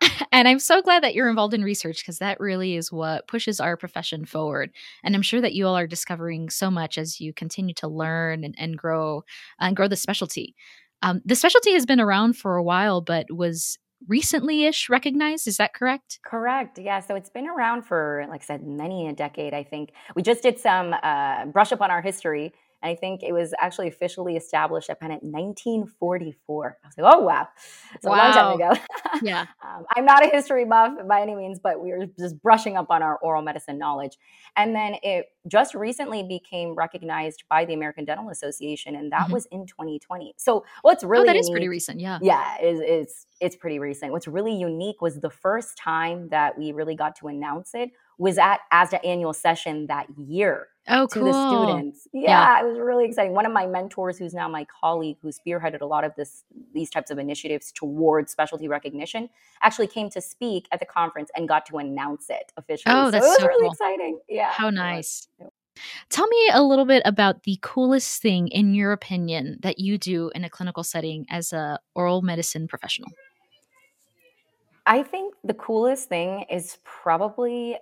And 0.32 0.48
i'm 0.48 0.58
so 0.58 0.82
glad 0.82 1.02
that 1.02 1.14
you're 1.14 1.28
involved 1.28 1.54
in 1.54 1.62
research 1.62 1.98
because 1.98 2.18
that 2.18 2.40
really 2.40 2.76
is 2.76 2.92
what 2.92 3.26
pushes 3.28 3.60
our 3.60 3.76
profession 3.76 4.24
forward. 4.24 4.70
And 5.02 5.14
i'm 5.14 5.22
sure 5.22 5.40
that 5.40 5.54
you 5.54 5.66
all 5.66 5.76
are 5.76 5.86
discovering 5.86 6.50
so 6.50 6.70
much 6.70 6.98
as 6.98 7.20
you 7.20 7.32
continue 7.32 7.74
to 7.74 7.88
learn 7.88 8.44
and, 8.44 8.54
and 8.58 8.76
grow 8.76 9.24
and 9.60 9.76
grow 9.76 9.88
the 9.88 9.96
specialty. 9.96 10.54
Um, 11.02 11.20
the 11.24 11.36
specialty 11.36 11.72
has 11.72 11.86
been 11.86 12.00
around 12.00 12.34
for 12.34 12.56
a 12.56 12.62
while 12.62 13.00
but 13.00 13.26
was 13.30 13.78
recently 14.08 14.64
ish 14.64 14.88
recognized. 14.88 15.46
Is 15.46 15.56
that 15.56 15.74
correct? 15.74 16.18
Correct. 16.24 16.78
Yeah. 16.78 17.00
So 17.00 17.14
it's 17.14 17.30
been 17.30 17.48
around 17.48 17.82
for, 17.82 18.26
like 18.28 18.42
I 18.42 18.44
said, 18.44 18.66
many 18.66 19.08
a 19.08 19.12
decade, 19.12 19.54
I 19.54 19.62
think. 19.62 19.92
We 20.14 20.22
just 20.22 20.42
did 20.42 20.58
some 20.58 20.94
uh, 21.02 21.46
brush 21.46 21.72
up 21.72 21.80
on 21.80 21.90
our 21.90 22.02
history 22.02 22.52
I 22.86 22.94
think 22.94 23.22
it 23.22 23.32
was 23.32 23.52
actually 23.58 23.88
officially 23.88 24.36
established 24.36 24.88
at 24.90 25.00
Penn 25.00 25.10
in 25.10 25.18
1944. 25.32 26.78
I 26.82 26.86
was 26.86 26.94
like, 26.96 27.14
oh, 27.14 27.20
wow. 27.20 27.48
It's 27.94 28.04
wow. 28.04 28.14
a 28.14 28.16
long 28.16 28.32
time 28.32 28.54
ago. 28.54 28.82
yeah. 29.22 29.46
Um, 29.66 29.84
I'm 29.96 30.04
not 30.04 30.24
a 30.24 30.28
history 30.28 30.64
buff 30.64 30.92
by 31.08 31.20
any 31.20 31.34
means, 31.34 31.58
but 31.58 31.82
we 31.82 31.90
were 31.90 32.06
just 32.18 32.40
brushing 32.40 32.76
up 32.76 32.86
on 32.88 33.02
our 33.02 33.16
oral 33.18 33.42
medicine 33.42 33.78
knowledge. 33.78 34.16
And 34.56 34.76
then 34.76 34.94
it 35.02 35.26
just 35.48 35.74
recently 35.74 36.22
became 36.22 36.74
recognized 36.74 37.44
by 37.50 37.64
the 37.64 37.74
American 37.74 38.04
Dental 38.04 38.30
Association, 38.30 38.94
and 38.94 39.10
that 39.10 39.22
mm-hmm. 39.22 39.32
was 39.32 39.46
in 39.46 39.66
2020. 39.66 40.34
So 40.36 40.64
what's 40.82 41.02
really 41.02 41.24
oh, 41.24 41.26
that 41.26 41.34
unique, 41.34 41.42
is 41.42 41.50
pretty 41.50 41.68
recent, 41.68 42.00
yeah. 42.00 42.18
Yeah, 42.22 42.60
is 42.62 42.80
it's 42.80 43.26
it's 43.40 43.56
pretty 43.56 43.78
recent. 43.78 44.12
What's 44.12 44.28
really 44.28 44.54
unique 44.54 45.02
was 45.02 45.20
the 45.20 45.30
first 45.30 45.76
time 45.76 46.28
that 46.28 46.56
we 46.56 46.72
really 46.72 46.94
got 46.94 47.16
to 47.16 47.28
announce 47.28 47.74
it 47.74 47.90
was 48.18 48.38
at 48.38 48.60
ASDA 48.72 49.00
annual 49.04 49.32
session 49.32 49.86
that 49.88 50.06
year 50.16 50.68
oh, 50.88 51.06
to 51.06 51.20
the 51.20 51.32
students. 51.32 52.08
Yeah, 52.12 52.30
yeah, 52.30 52.60
it 52.60 52.68
was 52.68 52.78
really 52.78 53.04
exciting. 53.04 53.32
One 53.32 53.46
of 53.46 53.52
my 53.52 53.66
mentors, 53.66 54.18
who's 54.18 54.32
now 54.32 54.48
my 54.48 54.66
colleague, 54.80 55.16
who 55.20 55.28
spearheaded 55.28 55.80
a 55.80 55.86
lot 55.86 56.04
of 56.04 56.14
this 56.16 56.44
these 56.72 56.90
types 56.90 57.10
of 57.10 57.18
initiatives 57.18 57.72
towards 57.72 58.32
specialty 58.32 58.68
recognition, 58.68 59.28
actually 59.60 59.88
came 59.88 60.08
to 60.10 60.20
speak 60.20 60.66
at 60.72 60.80
the 60.80 60.86
conference 60.86 61.30
and 61.36 61.48
got 61.48 61.66
to 61.66 61.78
announce 61.78 62.30
it 62.30 62.52
officially. 62.56 62.94
Oh, 62.94 63.10
that's 63.10 63.24
so 63.24 63.28
it 63.28 63.32
was 63.32 63.38
so 63.38 63.46
really 63.46 63.62
cool. 63.62 63.72
exciting. 63.72 64.20
Yeah. 64.28 64.50
How 64.52 64.70
nice. 64.70 65.28
Tell 66.08 66.26
me 66.26 66.48
a 66.52 66.62
little 66.62 66.86
bit 66.86 67.02
about 67.04 67.42
the 67.42 67.58
coolest 67.60 68.22
thing, 68.22 68.48
in 68.48 68.74
your 68.74 68.92
opinion, 68.92 69.58
that 69.60 69.78
you 69.78 69.98
do 69.98 70.30
in 70.34 70.42
a 70.42 70.48
clinical 70.48 70.82
setting 70.82 71.26
as 71.28 71.52
a 71.52 71.78
oral 71.94 72.22
medicine 72.22 72.66
professional. 72.66 73.10
I 74.86 75.02
think 75.02 75.34
the 75.44 75.52
coolest 75.52 76.08
thing 76.08 76.46
is 76.48 76.78
probably 76.84 77.76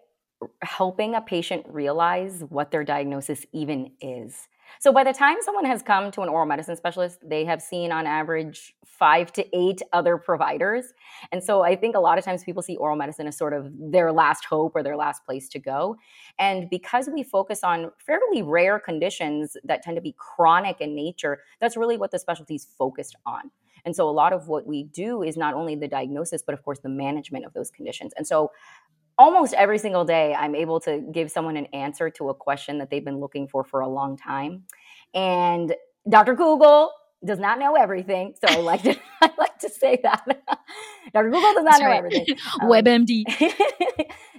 helping 0.62 1.14
a 1.14 1.20
patient 1.20 1.64
realize 1.68 2.44
what 2.48 2.70
their 2.70 2.84
diagnosis 2.84 3.46
even 3.52 3.92
is. 4.00 4.48
So 4.80 4.92
by 4.92 5.04
the 5.04 5.12
time 5.12 5.36
someone 5.40 5.64
has 5.66 5.82
come 5.82 6.10
to 6.12 6.22
an 6.22 6.28
oral 6.28 6.46
medicine 6.46 6.76
specialist, 6.76 7.18
they 7.22 7.44
have 7.44 7.62
seen 7.62 7.92
on 7.92 8.06
average 8.06 8.74
five 8.84 9.32
to 9.34 9.44
eight 9.56 9.82
other 9.92 10.16
providers. 10.16 10.92
And 11.32 11.42
so 11.42 11.62
I 11.62 11.76
think 11.76 11.96
a 11.96 12.00
lot 12.00 12.18
of 12.18 12.24
times 12.24 12.44
people 12.44 12.62
see 12.62 12.76
oral 12.76 12.96
medicine 12.96 13.26
as 13.26 13.36
sort 13.36 13.52
of 13.52 13.70
their 13.78 14.12
last 14.12 14.44
hope 14.44 14.72
or 14.74 14.82
their 14.82 14.96
last 14.96 15.24
place 15.24 15.48
to 15.50 15.58
go. 15.58 15.96
And 16.38 16.68
because 16.70 17.08
we 17.12 17.22
focus 17.22 17.62
on 17.62 17.90
fairly 17.98 18.42
rare 18.42 18.78
conditions 18.78 19.56
that 19.64 19.82
tend 19.82 19.96
to 19.96 20.02
be 20.02 20.14
chronic 20.18 20.80
in 20.80 20.94
nature, 20.94 21.40
that's 21.60 21.76
really 21.76 21.96
what 21.96 22.10
the 22.10 22.18
specialty 22.18 22.54
is 22.54 22.66
focused 22.78 23.16
on. 23.26 23.50
And 23.84 23.94
so 23.94 24.08
a 24.08 24.12
lot 24.12 24.32
of 24.32 24.48
what 24.48 24.66
we 24.66 24.84
do 24.84 25.22
is 25.22 25.36
not 25.36 25.54
only 25.54 25.76
the 25.76 25.88
diagnosis, 25.88 26.42
but 26.42 26.54
of 26.54 26.62
course 26.62 26.78
the 26.80 26.88
management 26.88 27.44
of 27.44 27.52
those 27.52 27.70
conditions. 27.70 28.12
And 28.16 28.26
so 28.26 28.50
almost 29.18 29.54
every 29.54 29.78
single 29.78 30.04
day 30.04 30.34
i'm 30.34 30.54
able 30.54 30.80
to 30.80 31.00
give 31.12 31.30
someone 31.30 31.56
an 31.56 31.66
answer 31.66 32.10
to 32.10 32.28
a 32.28 32.34
question 32.34 32.78
that 32.78 32.90
they've 32.90 33.04
been 33.04 33.20
looking 33.20 33.46
for 33.48 33.64
for 33.64 33.80
a 33.80 33.88
long 33.88 34.16
time 34.16 34.64
and 35.14 35.74
dr 36.08 36.34
google 36.34 36.90
does 37.24 37.38
not 37.38 37.58
know 37.58 37.74
everything 37.74 38.34
so 38.34 38.52
i 38.52 38.60
like 38.60 38.82
to 38.82 38.94
i 39.22 39.30
like 39.38 39.58
to 39.58 39.70
say 39.70 39.98
that. 40.02 40.22
Dr 41.12 41.30
google 41.30 41.52
does 41.54 41.64
not 41.64 41.64
That's 41.64 41.80
know 41.80 41.86
right. 41.86 41.98
everything. 41.98 42.36
Um, 42.60 42.68
webmd 42.68 43.24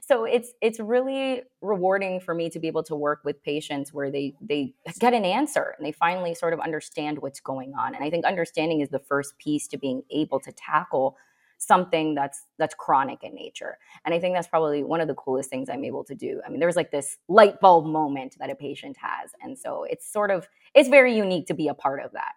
so 0.07 0.25
it's 0.25 0.53
it's 0.61 0.79
really 0.79 1.41
rewarding 1.61 2.19
for 2.19 2.33
me 2.33 2.49
to 2.49 2.59
be 2.59 2.67
able 2.67 2.83
to 2.83 2.95
work 2.95 3.21
with 3.23 3.41
patients 3.43 3.93
where 3.93 4.11
they 4.11 4.35
they 4.41 4.73
get 4.99 5.13
an 5.13 5.25
answer 5.25 5.73
and 5.77 5.85
they 5.85 5.91
finally 5.91 6.35
sort 6.35 6.53
of 6.53 6.59
understand 6.59 7.19
what's 7.19 7.39
going 7.39 7.73
on 7.73 7.95
and 7.95 8.03
i 8.03 8.09
think 8.09 8.25
understanding 8.25 8.81
is 8.81 8.89
the 8.89 8.99
first 8.99 9.37
piece 9.37 9.67
to 9.67 9.77
being 9.77 10.03
able 10.11 10.39
to 10.39 10.51
tackle 10.51 11.17
something 11.65 12.15
that's 12.15 12.43
that's 12.57 12.75
chronic 12.75 13.23
in 13.23 13.33
nature. 13.33 13.77
And 14.05 14.13
i 14.13 14.19
think 14.19 14.35
that's 14.35 14.47
probably 14.47 14.83
one 14.83 15.01
of 15.01 15.07
the 15.07 15.15
coolest 15.15 15.49
things 15.49 15.69
i'm 15.69 15.83
able 15.83 16.03
to 16.05 16.15
do. 16.15 16.41
I 16.45 16.49
mean 16.49 16.59
there's 16.59 16.75
like 16.75 16.91
this 16.91 17.17
light 17.27 17.59
bulb 17.59 17.85
moment 17.85 18.35
that 18.39 18.49
a 18.49 18.55
patient 18.55 18.97
has 18.97 19.31
and 19.41 19.57
so 19.57 19.85
it's 19.89 20.11
sort 20.11 20.31
of 20.31 20.47
it's 20.73 20.89
very 20.89 21.15
unique 21.15 21.47
to 21.47 21.53
be 21.53 21.67
a 21.67 21.73
part 21.73 22.03
of 22.03 22.11
that. 22.13 22.33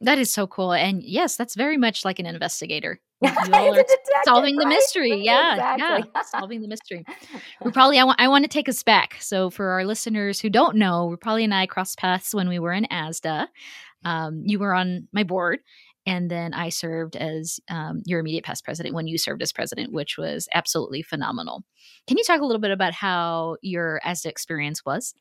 That 0.00 0.18
is 0.18 0.32
so 0.32 0.46
cool 0.46 0.72
and 0.72 1.02
yes 1.02 1.36
that's 1.36 1.54
very 1.54 1.76
much 1.76 2.04
like 2.04 2.18
an 2.18 2.26
investigator. 2.26 3.00
Are 3.24 3.84
solving 4.24 4.56
the 4.56 4.66
mystery. 4.66 5.16
Yeah 5.16 5.54
exactly. 5.54 6.10
yeah 6.14 6.22
solving 6.22 6.62
the 6.62 6.68
mystery. 6.68 7.04
We 7.64 7.72
probably 7.72 7.98
I 7.98 8.04
want, 8.04 8.20
I 8.20 8.28
want 8.28 8.44
to 8.44 8.48
take 8.48 8.68
us 8.68 8.84
back. 8.84 9.16
So 9.18 9.50
for 9.50 9.70
our 9.70 9.84
listeners 9.84 10.40
who 10.40 10.50
don't 10.50 10.76
know 10.76 11.06
we 11.06 11.16
probably 11.16 11.44
and 11.44 11.54
i 11.54 11.66
crossed 11.66 11.98
paths 11.98 12.34
when 12.34 12.48
we 12.48 12.58
were 12.58 12.72
in 12.72 12.84
asda 12.92 13.48
um, 14.04 14.42
you 14.44 14.58
were 14.58 14.74
on 14.74 15.08
my 15.12 15.24
board 15.24 15.60
and 16.08 16.30
then 16.30 16.54
I 16.54 16.70
served 16.70 17.16
as 17.16 17.60
um, 17.68 18.00
your 18.06 18.18
immediate 18.18 18.42
past 18.42 18.64
president 18.64 18.94
when 18.94 19.06
you 19.06 19.18
served 19.18 19.42
as 19.42 19.52
president, 19.52 19.92
which 19.92 20.16
was 20.16 20.48
absolutely 20.54 21.02
phenomenal. 21.02 21.64
Can 22.06 22.16
you 22.16 22.24
talk 22.24 22.40
a 22.40 22.46
little 22.46 22.62
bit 22.62 22.70
about 22.70 22.94
how 22.94 23.56
your 23.60 24.00
ASDA 24.06 24.24
experience 24.24 24.86
was? 24.86 25.14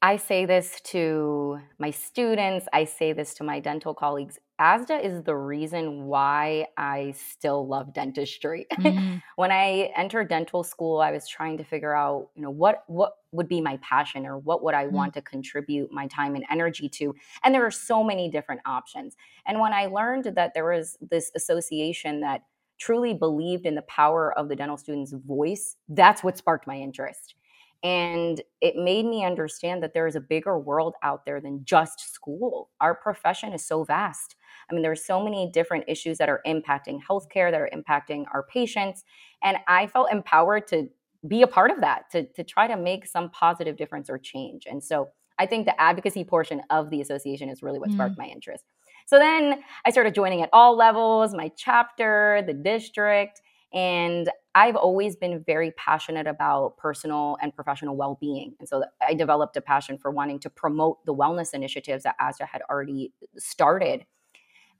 I 0.00 0.18
say 0.18 0.46
this 0.46 0.80
to 0.92 1.58
my 1.80 1.90
students, 1.90 2.68
I 2.72 2.84
say 2.84 3.12
this 3.12 3.34
to 3.34 3.44
my 3.44 3.58
dental 3.58 3.92
colleagues 3.92 4.38
ASDA 4.60 5.04
is 5.04 5.22
the 5.22 5.36
reason 5.36 6.04
why 6.06 6.66
I 6.76 7.12
still 7.12 7.66
love 7.66 7.92
dentistry. 7.92 8.66
Mm. 8.76 9.20
when 9.34 9.50
I 9.50 9.90
entered 9.96 10.28
dental 10.28 10.62
school, 10.62 11.00
I 11.00 11.10
was 11.10 11.26
trying 11.26 11.58
to 11.58 11.64
figure 11.64 11.94
out, 11.94 12.28
you 12.36 12.42
know, 12.42 12.50
what 12.50 12.84
what 12.86 13.14
would 13.32 13.48
be 13.48 13.60
my 13.60 13.78
passion 13.78 14.26
or 14.26 14.38
what 14.38 14.62
would 14.62 14.74
I 14.74 14.84
mm. 14.86 14.92
want 14.92 15.14
to 15.14 15.22
contribute 15.22 15.90
my 15.90 16.06
time 16.06 16.36
and 16.36 16.44
energy 16.50 16.88
to? 16.90 17.14
And 17.42 17.54
there 17.54 17.66
are 17.66 17.70
so 17.70 18.04
many 18.04 18.30
different 18.30 18.60
options. 18.64 19.16
And 19.46 19.58
when 19.58 19.72
I 19.72 19.86
learned 19.86 20.26
that 20.36 20.54
there 20.54 20.70
was 20.70 20.96
this 21.00 21.32
association 21.34 22.20
that 22.20 22.42
truly 22.78 23.12
believed 23.12 23.66
in 23.66 23.74
the 23.74 23.82
power 23.82 24.38
of 24.38 24.48
the 24.48 24.56
dental 24.56 24.76
student's 24.76 25.12
voice, 25.12 25.76
that's 25.88 26.22
what 26.22 26.38
sparked 26.38 26.66
my 26.66 26.76
interest. 26.76 27.34
And 27.82 28.40
it 28.60 28.76
made 28.76 29.06
me 29.06 29.24
understand 29.24 29.82
that 29.82 29.94
there 29.94 30.06
is 30.06 30.16
a 30.16 30.20
bigger 30.20 30.58
world 30.58 30.94
out 31.02 31.24
there 31.24 31.40
than 31.40 31.64
just 31.64 32.12
school. 32.12 32.70
Our 32.80 32.94
profession 32.94 33.52
is 33.52 33.64
so 33.64 33.84
vast. 33.84 34.36
I 34.70 34.74
mean, 34.74 34.82
there 34.82 34.92
are 34.92 34.96
so 34.96 35.22
many 35.22 35.50
different 35.52 35.84
issues 35.86 36.18
that 36.18 36.28
are 36.28 36.40
impacting 36.46 36.98
healthcare, 37.08 37.50
that 37.50 37.60
are 37.60 37.70
impacting 37.72 38.24
our 38.32 38.44
patients. 38.44 39.04
And 39.42 39.58
I 39.68 39.86
felt 39.86 40.10
empowered 40.10 40.66
to 40.68 40.88
be 41.26 41.42
a 41.42 41.46
part 41.46 41.70
of 41.70 41.80
that, 41.80 42.10
to, 42.12 42.26
to 42.32 42.44
try 42.44 42.66
to 42.66 42.76
make 42.76 43.06
some 43.06 43.30
positive 43.30 43.76
difference 43.76 44.10
or 44.10 44.18
change. 44.18 44.66
And 44.68 44.82
so 44.82 45.08
I 45.38 45.46
think 45.46 45.66
the 45.66 45.80
advocacy 45.80 46.24
portion 46.24 46.62
of 46.70 46.90
the 46.90 47.00
association 47.00 47.48
is 47.48 47.62
really 47.62 47.78
what 47.78 47.90
sparked 47.90 48.16
mm. 48.16 48.20
my 48.20 48.26
interest. 48.26 48.64
So 49.06 49.18
then 49.18 49.62
I 49.84 49.90
started 49.90 50.14
joining 50.14 50.42
at 50.42 50.48
all 50.52 50.76
levels, 50.76 51.34
my 51.34 51.50
chapter, 51.56 52.42
the 52.46 52.54
district, 52.54 53.40
and 53.72 54.30
I've 54.54 54.76
always 54.76 55.16
been 55.16 55.44
very 55.44 55.72
passionate 55.72 56.26
about 56.26 56.76
personal 56.78 57.36
and 57.42 57.54
professional 57.54 57.96
well 57.96 58.16
being. 58.20 58.54
And 58.58 58.68
so 58.68 58.84
I 59.06 59.14
developed 59.14 59.56
a 59.56 59.60
passion 59.60 59.98
for 59.98 60.10
wanting 60.10 60.40
to 60.40 60.50
promote 60.50 61.04
the 61.04 61.14
wellness 61.14 61.52
initiatives 61.52 62.04
that 62.04 62.16
ASDA 62.20 62.48
had 62.48 62.62
already 62.70 63.12
started. 63.36 64.06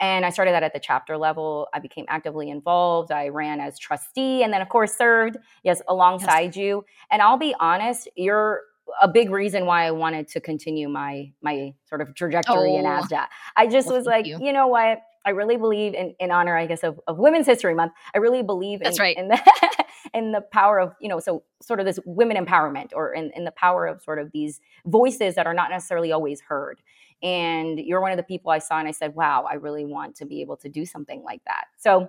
And 0.00 0.24
I 0.24 0.30
started 0.30 0.52
that 0.52 0.62
at 0.62 0.72
the 0.72 0.80
chapter 0.80 1.16
level. 1.16 1.68
I 1.72 1.78
became 1.78 2.04
actively 2.08 2.50
involved. 2.50 3.10
I 3.12 3.28
ran 3.28 3.60
as 3.60 3.78
trustee 3.78 4.42
and 4.42 4.52
then, 4.52 4.60
of 4.60 4.68
course, 4.68 4.96
served, 4.96 5.36
yes, 5.62 5.82
alongside 5.88 6.54
yes. 6.54 6.56
you. 6.56 6.84
And 7.10 7.22
I'll 7.22 7.38
be 7.38 7.54
honest, 7.60 8.08
you're 8.16 8.62
a 9.00 9.08
big 9.08 9.30
reason 9.30 9.66
why 9.66 9.84
I 9.84 9.90
wanted 9.90 10.28
to 10.28 10.40
continue 10.40 10.88
my 10.88 11.32
my 11.42 11.74
sort 11.86 12.00
of 12.00 12.14
trajectory 12.14 12.72
oh. 12.72 12.78
in 12.78 12.84
ASDA. 12.84 13.26
I 13.56 13.66
just 13.66 13.88
well, 13.88 13.96
was 13.96 14.06
like, 14.06 14.26
you. 14.26 14.38
you. 14.40 14.52
know 14.52 14.68
what? 14.68 15.00
I 15.24 15.30
really 15.30 15.56
believe 15.56 15.94
in, 15.94 16.14
in 16.20 16.30
honor, 16.30 16.56
I 16.56 16.66
guess, 16.66 16.84
of, 16.84 17.00
of 17.08 17.18
Women's 17.18 17.46
History 17.46 17.74
Month. 17.74 17.92
I 18.14 18.18
really 18.18 18.44
believe 18.44 18.80
That's 18.80 18.96
in, 18.98 19.02
right. 19.02 19.16
in 19.16 19.28
the 19.28 19.84
in 20.14 20.32
the 20.32 20.40
power 20.40 20.78
of, 20.78 20.94
you 21.00 21.08
know, 21.08 21.18
so 21.18 21.42
sort 21.60 21.80
of 21.80 21.86
this 21.86 21.98
women 22.06 22.36
empowerment 22.36 22.90
or 22.94 23.12
in, 23.12 23.32
in 23.34 23.44
the 23.44 23.50
power 23.50 23.86
of 23.86 24.00
sort 24.02 24.20
of 24.20 24.30
these 24.32 24.60
voices 24.86 25.34
that 25.34 25.46
are 25.46 25.54
not 25.54 25.68
necessarily 25.68 26.12
always 26.12 26.40
heard. 26.42 26.80
And 27.23 27.78
you're 27.78 28.00
one 28.00 28.12
of 28.12 28.16
the 28.16 28.23
people 28.23 28.50
I 28.50 28.58
saw 28.58 28.78
and 28.78 28.87
I 28.87 28.92
said, 28.92 29.14
wow, 29.14 29.46
I 29.50 29.54
really 29.54 29.85
want 29.85 30.16
to 30.16 30.26
be 30.26 30.40
able 30.42 30.56
to 30.58 30.68
do 30.68 30.85
something 30.85 31.23
like 31.23 31.42
that. 31.46 31.64
So 31.78 32.08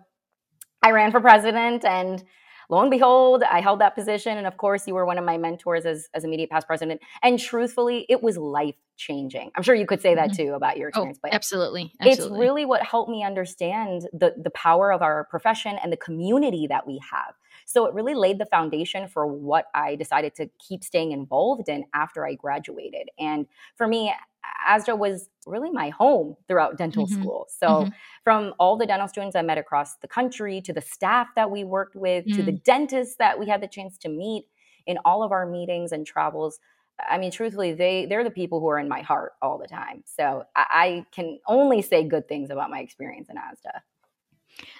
I 0.81 0.91
ran 0.91 1.11
for 1.11 1.21
president 1.21 1.85
and 1.85 2.23
lo 2.69 2.81
and 2.81 2.91
behold, 2.91 3.43
I 3.43 3.61
held 3.61 3.79
that 3.79 3.95
position. 3.95 4.37
And 4.37 4.45
of 4.45 4.57
course, 4.57 4.87
you 4.87 4.93
were 4.93 5.05
one 5.05 5.17
of 5.17 5.25
my 5.25 5.37
mentors 5.37 5.85
as, 5.85 6.07
as 6.13 6.23
immediate 6.23 6.49
past 6.49 6.67
president. 6.67 7.01
And 7.23 7.39
truthfully, 7.39 8.05
it 8.09 8.21
was 8.21 8.37
life 8.37 8.75
changing. 8.97 9.51
I'm 9.55 9.63
sure 9.63 9.75
you 9.75 9.85
could 9.85 10.01
say 10.01 10.15
that 10.15 10.31
mm-hmm. 10.31 10.43
too 10.47 10.53
about 10.53 10.77
your 10.77 10.87
oh, 10.87 10.89
experience. 10.89 11.17
Oh, 11.19 11.21
but 11.23 11.33
absolutely, 11.33 11.93
absolutely. 12.01 12.37
It's 12.37 12.39
really 12.39 12.65
what 12.65 12.83
helped 12.83 13.09
me 13.09 13.23
understand 13.23 14.07
the, 14.11 14.33
the 14.37 14.49
power 14.49 14.91
of 14.91 15.01
our 15.01 15.25
profession 15.25 15.77
and 15.81 15.91
the 15.91 15.97
community 15.97 16.67
that 16.67 16.85
we 16.85 16.99
have. 17.11 17.35
So 17.65 17.85
it 17.85 17.93
really 17.93 18.15
laid 18.15 18.39
the 18.39 18.45
foundation 18.45 19.07
for 19.07 19.27
what 19.27 19.65
I 19.73 19.95
decided 19.95 20.35
to 20.35 20.49
keep 20.57 20.83
staying 20.83 21.11
involved 21.11 21.69
in 21.69 21.85
after 21.93 22.25
I 22.25 22.33
graduated. 22.33 23.09
And 23.19 23.45
for 23.75 23.87
me, 23.87 24.13
ASDA 24.67 24.97
was 24.97 25.29
really 25.45 25.69
my 25.71 25.89
home 25.89 26.35
throughout 26.47 26.77
dental 26.77 27.05
mm-hmm. 27.05 27.21
school. 27.21 27.47
So, 27.49 27.67
mm-hmm. 27.67 27.89
from 28.23 28.53
all 28.59 28.77
the 28.77 28.85
dental 28.85 29.07
students 29.07 29.35
I 29.35 29.41
met 29.41 29.57
across 29.57 29.95
the 29.97 30.07
country 30.07 30.61
to 30.61 30.73
the 30.73 30.81
staff 30.81 31.27
that 31.35 31.49
we 31.49 31.63
worked 31.63 31.95
with 31.95 32.25
mm-hmm. 32.25 32.37
to 32.37 32.43
the 32.43 32.53
mm. 32.53 32.63
dentists 32.63 33.15
that 33.19 33.39
we 33.39 33.47
had 33.47 33.61
the 33.61 33.67
chance 33.67 33.97
to 33.99 34.09
meet 34.09 34.45
in 34.85 34.97
all 35.05 35.23
of 35.23 35.31
our 35.31 35.45
meetings 35.45 35.91
and 35.91 36.05
travels. 36.05 36.59
I 37.09 37.17
mean, 37.17 37.31
truthfully, 37.31 37.73
they 37.73 38.05
they're 38.07 38.23
the 38.23 38.31
people 38.31 38.59
who 38.59 38.67
are 38.67 38.79
in 38.79 38.89
my 38.89 39.01
heart 39.01 39.33
all 39.41 39.57
the 39.57 39.67
time. 39.67 40.03
So 40.05 40.43
I, 40.55 40.65
I 40.71 41.05
can 41.11 41.39
only 41.47 41.81
say 41.81 42.03
good 42.03 42.27
things 42.27 42.49
about 42.49 42.69
my 42.69 42.79
experience 42.79 43.29
in 43.29 43.35
ASDA. 43.35 43.81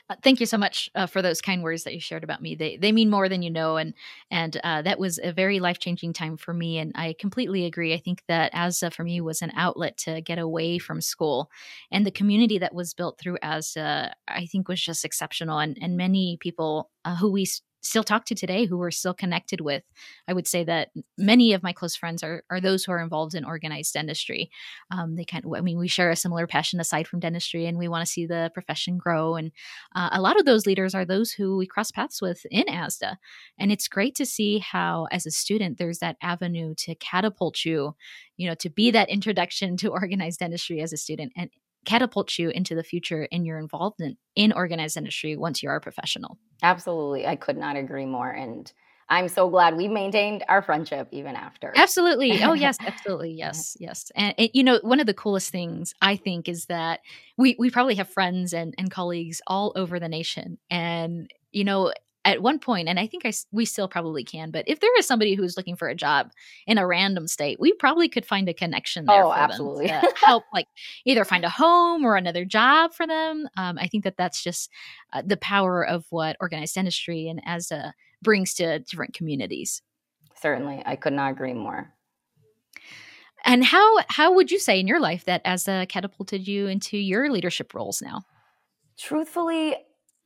Uh, 0.10 0.16
thank 0.24 0.40
you 0.40 0.46
so 0.46 0.58
much 0.58 0.90
uh, 0.96 1.06
for 1.06 1.22
those 1.22 1.42
kind 1.42 1.64
words 1.64 1.84
that 1.84 1.94
you 1.94 2.00
shared 2.00 2.24
about 2.24 2.42
me. 2.42 2.56
They 2.56 2.78
they 2.78 2.92
mean 2.92 3.10
more 3.10 3.30
than 3.30 3.42
you 3.42 3.50
know, 3.52 3.78
and 3.78 3.94
and 4.32 4.58
uh, 4.64 4.82
that 4.84 5.00
was 5.00 5.20
a 5.22 5.32
very 5.32 5.60
life 5.60 5.80
changing 5.80 6.14
time 6.14 6.38
for 6.38 6.54
me. 6.54 6.78
And 6.78 6.92
I 6.96 7.16
completely 7.20 7.66
agree. 7.66 7.94
I 7.94 7.98
think 7.98 8.24
that 8.28 8.54
ASDA 8.54 8.92
for 8.94 9.04
me 9.04 9.22
was 9.22 9.42
an 9.42 9.52
outlet 9.56 9.98
to 10.00 10.22
get 10.22 10.40
away 10.40 10.78
from 10.80 11.02
school, 11.02 11.50
and 11.92 12.06
the 12.06 12.12
community 12.12 12.58
that 12.60 12.74
was 12.74 12.94
built 12.94 13.20
through 13.20 13.38
ASDA, 13.44 14.14
I 14.28 14.46
think, 14.46 14.68
was 14.68 14.82
just 14.82 15.06
exceptional. 15.06 15.60
And 15.60 15.78
and 15.82 15.98
many 15.98 16.38
people 16.40 16.90
uh, 17.06 17.16
who 17.16 17.32
we 17.32 17.46
still 17.88 18.04
talk 18.04 18.26
to 18.26 18.36
today 18.36 18.66
who 18.66 18.78
we're 18.78 18.92
still 18.92 19.14
connected 19.14 19.62
with. 19.62 19.84
I 20.28 20.34
would 20.34 20.48
say 20.48 20.64
that 20.66 20.90
many 21.18 21.54
of 21.54 21.64
my 21.64 21.74
close 21.74 21.96
friends 21.96 22.24
are, 22.24 22.44
are 22.50 22.60
those 22.60 22.84
who 22.84 22.92
are 22.92 23.02
involved 23.02 23.34
in 23.34 23.46
organized 23.46 23.94
dentistry. 23.94 24.50
Um, 24.92 25.16
they 25.16 25.26
kind 25.26 25.46
of, 25.46 25.54
I 25.54 25.62
mean, 25.62 25.80
we 25.80 25.88
share 25.88 26.12
a 26.12 26.16
similar 26.16 26.48
passion 26.48 26.80
aside 26.80 27.08
from 27.08 27.20
dentistry 27.20 27.66
and 27.66 27.78
we 27.78 27.88
want 27.88 28.06
to 28.06 28.12
see 28.12 28.26
the 28.26 28.52
profession 28.54 28.98
grow. 28.98 29.36
And 29.36 29.52
uh, 29.96 30.10
a 30.12 30.22
lot 30.22 30.40
of 30.40 30.46
those 30.46 30.66
leaders 30.66 30.94
are 30.94 31.06
those 31.06 31.32
who 31.32 31.58
we 31.58 31.66
cross 31.66 31.92
paths 31.92 32.22
with 32.22 32.46
in 32.52 32.66
ASDA. 32.66 33.16
And 33.58 33.72
it's 33.72 33.88
great 33.88 34.16
to 34.16 34.26
see 34.26 34.60
how, 34.60 35.08
as 35.12 35.26
a 35.26 35.32
student, 35.32 35.78
there's 35.78 36.00
that 36.00 36.18
avenue 36.22 36.76
to 36.80 36.96
catapult 36.96 37.64
you, 37.66 37.96
you 38.36 38.48
know, 38.48 38.56
to 38.56 38.70
be 38.70 38.92
that 38.92 39.10
introduction 39.10 39.78
to 39.78 39.88
organized 39.98 40.40
dentistry 40.40 40.82
as 40.82 40.94
a 40.94 40.98
student 40.98 41.32
and 41.36 41.50
catapult 41.88 42.38
you 42.38 42.50
into 42.50 42.76
the 42.76 42.84
future 42.84 43.24
in 43.24 43.46
your 43.46 43.58
involvement 43.58 44.18
in 44.36 44.52
organized 44.52 44.96
dentistry 44.96 45.38
once 45.38 45.64
you 45.64 45.70
are 45.70 45.78
a 45.78 45.82
professional. 45.82 46.38
Absolutely. 46.62 47.26
I 47.26 47.36
could 47.36 47.58
not 47.58 47.78
agree 47.78 48.06
more. 48.06 48.30
And 48.30 48.72
I'm 49.10 49.30
so 49.30 49.50
glad 49.50 49.78
we 49.78 49.88
maintained 49.88 50.44
our 50.50 50.62
friendship 50.62 51.08
even 51.12 51.36
after. 51.36 51.72
Absolutely. 51.76 52.44
Oh, 52.44 52.54
yes, 52.66 52.78
absolutely. 52.86 53.32
Yes, 53.32 53.78
yes. 53.80 54.12
And 54.16 54.36
it, 54.38 54.52
you 54.54 54.64
know, 54.64 54.80
one 54.82 55.00
of 55.00 55.06
the 55.06 55.14
coolest 55.14 55.50
things 55.50 55.94
I 56.02 56.18
think 56.18 56.50
is 56.50 56.66
that 56.66 57.00
we 57.38 57.56
we 57.58 57.70
probably 57.70 57.96
have 57.96 58.10
friends 58.10 58.54
and 58.54 58.74
and 58.78 58.92
colleagues 58.92 59.42
all 59.48 59.72
over 59.78 59.98
the 60.00 60.10
nation, 60.10 60.58
and 60.70 61.32
you 61.54 61.64
know, 61.64 61.94
at 62.28 62.42
one 62.42 62.60
point, 62.60 62.90
and 62.90 63.00
I 63.00 63.08
think 63.08 63.26
I 63.26 63.32
we 63.54 63.64
still 63.64 63.88
probably 63.88 64.22
can, 64.22 64.52
but 64.52 64.66
if 64.68 64.82
there 64.82 64.96
is 65.00 65.08
somebody 65.08 65.34
who's 65.34 65.56
looking 65.56 65.78
for 65.78 65.88
a 65.88 65.96
job 65.96 66.32
in 66.68 66.78
a 66.78 66.86
random 66.86 67.26
state, 67.26 67.58
we 67.58 67.72
probably 67.72 68.10
could 68.10 68.26
find 68.26 68.50
a 68.50 68.54
connection 68.54 69.06
there. 69.06 69.24
Oh, 69.24 69.32
absolutely. 69.32 69.88
help, 70.16 70.44
like 70.54 70.68
either 71.06 71.24
find 71.24 71.46
a 71.46 71.50
home 71.50 72.04
or 72.04 72.18
another 72.18 72.44
job 72.44 72.94
for 72.94 73.08
them. 73.08 73.48
Um, 73.56 73.78
I 73.80 73.88
think 73.88 74.04
that 74.04 74.18
that's 74.18 74.44
just 74.44 74.70
uh, 75.14 75.22
the 75.26 75.38
power 75.38 75.86
of 75.86 76.06
what 76.10 76.36
organized 76.42 76.76
dentistry 76.76 77.30
and 77.30 77.42
ASDA 77.46 77.94
brings 78.22 78.54
to 78.56 78.80
different 78.80 79.14
communities. 79.14 79.82
Certainly, 80.36 80.84
I 80.86 80.98
could 80.98 81.14
not 81.14 81.32
agree 81.32 81.54
more. 81.54 81.94
And 83.46 83.64
how 83.64 84.00
how 84.10 84.34
would 84.34 84.52
you 84.52 84.60
say 84.60 84.82
in 84.82 84.88
your 84.88 85.00
life 85.00 85.24
that 85.26 85.46
ASDA 85.46 85.88
catapulted 85.88 86.46
you 86.46 86.68
into 86.68 86.98
your 86.98 87.32
leadership 87.32 87.74
roles 87.74 88.02
now? 88.02 88.24
Truthfully, 89.00 89.78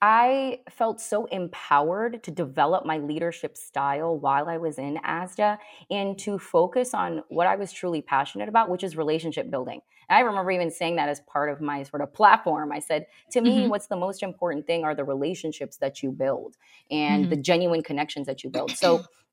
I 0.01 0.61
felt 0.69 0.99
so 0.99 1.25
empowered 1.25 2.23
to 2.23 2.31
develop 2.31 2.85
my 2.85 2.97
leadership 2.97 3.55
style 3.55 4.17
while 4.17 4.49
I 4.49 4.57
was 4.57 4.79
in 4.79 4.97
ASDA 4.97 5.59
and 5.91 6.17
to 6.19 6.39
focus 6.39 6.95
on 6.95 7.21
what 7.29 7.45
I 7.45 7.55
was 7.55 7.71
truly 7.71 8.01
passionate 8.01 8.49
about, 8.49 8.69
which 8.69 8.83
is 8.83 8.97
relationship 8.97 9.51
building. 9.51 9.79
And 10.09 10.17
I 10.17 10.21
remember 10.21 10.49
even 10.49 10.71
saying 10.71 10.95
that 10.95 11.07
as 11.07 11.21
part 11.21 11.51
of 11.51 11.61
my 11.61 11.83
sort 11.83 12.01
of 12.01 12.11
platform. 12.15 12.71
I 12.71 12.79
said, 12.79 13.05
to 13.31 13.41
me, 13.41 13.59
mm-hmm. 13.59 13.69
what's 13.69 13.87
the 13.87 13.95
most 13.95 14.23
important 14.23 14.65
thing 14.65 14.83
are 14.83 14.95
the 14.95 15.03
relationships 15.03 15.77
that 15.77 16.01
you 16.01 16.11
build 16.11 16.57
and 16.89 17.23
mm-hmm. 17.23 17.29
the 17.29 17.37
genuine 17.37 17.83
connections 17.83 18.25
that 18.25 18.43
you 18.43 18.49
build. 18.49 18.71
So 18.71 19.03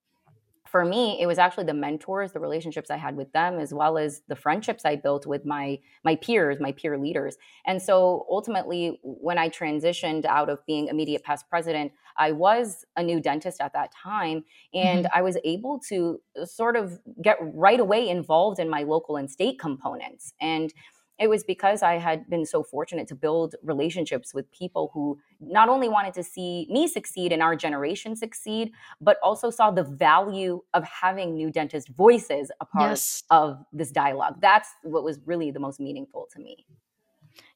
for 0.71 0.85
me 0.85 1.19
it 1.21 1.27
was 1.27 1.39
actually 1.39 1.65
the 1.65 1.75
mentors 1.75 2.33
the 2.33 2.41
relationships 2.41 2.91
i 2.91 2.97
had 2.97 3.17
with 3.17 3.33
them 3.33 3.59
as 3.59 3.73
well 3.73 3.97
as 3.99 4.23
the 4.29 4.37
friendships 4.37 4.85
i 4.85 4.95
built 4.95 5.27
with 5.27 5.45
my 5.45 5.79
my 6.05 6.15
peers 6.17 6.59
my 6.61 6.73
peer 6.73 6.99
leaders 6.99 7.37
and 7.67 7.81
so 7.81 8.27
ultimately 8.31 8.99
when 9.03 9.39
i 9.39 9.49
transitioned 9.49 10.25
out 10.27 10.49
of 10.49 10.65
being 10.67 10.89
immediate 10.89 11.23
past 11.25 11.49
president 11.49 11.93
i 12.17 12.33
was 12.33 12.85
a 12.97 13.03
new 13.03 13.21
dentist 13.21 13.61
at 13.61 13.73
that 13.73 13.91
time 13.93 14.45
and 14.75 15.05
mm-hmm. 15.05 15.19
i 15.19 15.23
was 15.23 15.39
able 15.45 15.79
to 15.79 16.21
sort 16.45 16.77
of 16.77 16.99
get 17.23 17.39
right 17.41 17.81
away 17.81 18.09
involved 18.09 18.59
in 18.59 18.69
my 18.69 18.83
local 18.83 19.17
and 19.17 19.31
state 19.31 19.59
components 19.59 20.33
and 20.41 20.73
it 21.19 21.29
was 21.29 21.43
because 21.43 21.83
I 21.83 21.99
had 21.99 22.29
been 22.31 22.47
so 22.47 22.63
fortunate 22.63 23.09
to 23.09 23.15
build 23.15 23.57
relationships 23.63 24.33
with 24.33 24.51
people 24.53 24.91
who 24.95 25.19
not 25.41 25.69
only 25.69 25.89
wanted 25.89 26.15
to 26.15 26.23
see 26.23 26.67
me 26.71 26.87
succeed 26.87 27.33
and 27.33 27.43
our 27.43 27.57
generation 27.57 28.15
succeed, 28.15 28.73
but 29.01 29.19
also 29.23 29.51
saw 29.51 29.71
the 29.71 29.83
value 29.83 30.63
of 30.75 30.85
having 30.85 31.35
new 31.35 31.51
dentist 31.51 31.89
voices 31.89 32.51
a 32.61 32.65
part 32.65 32.91
yes. 32.91 33.25
of 33.31 33.65
this 33.73 33.91
dialogue. 33.91 34.37
That's 34.41 34.69
what 34.83 35.03
was 35.03 35.19
really 35.27 35.51
the 35.51 35.61
most 35.61 35.81
meaningful 35.81 36.29
to 36.33 36.41
me. 36.41 36.65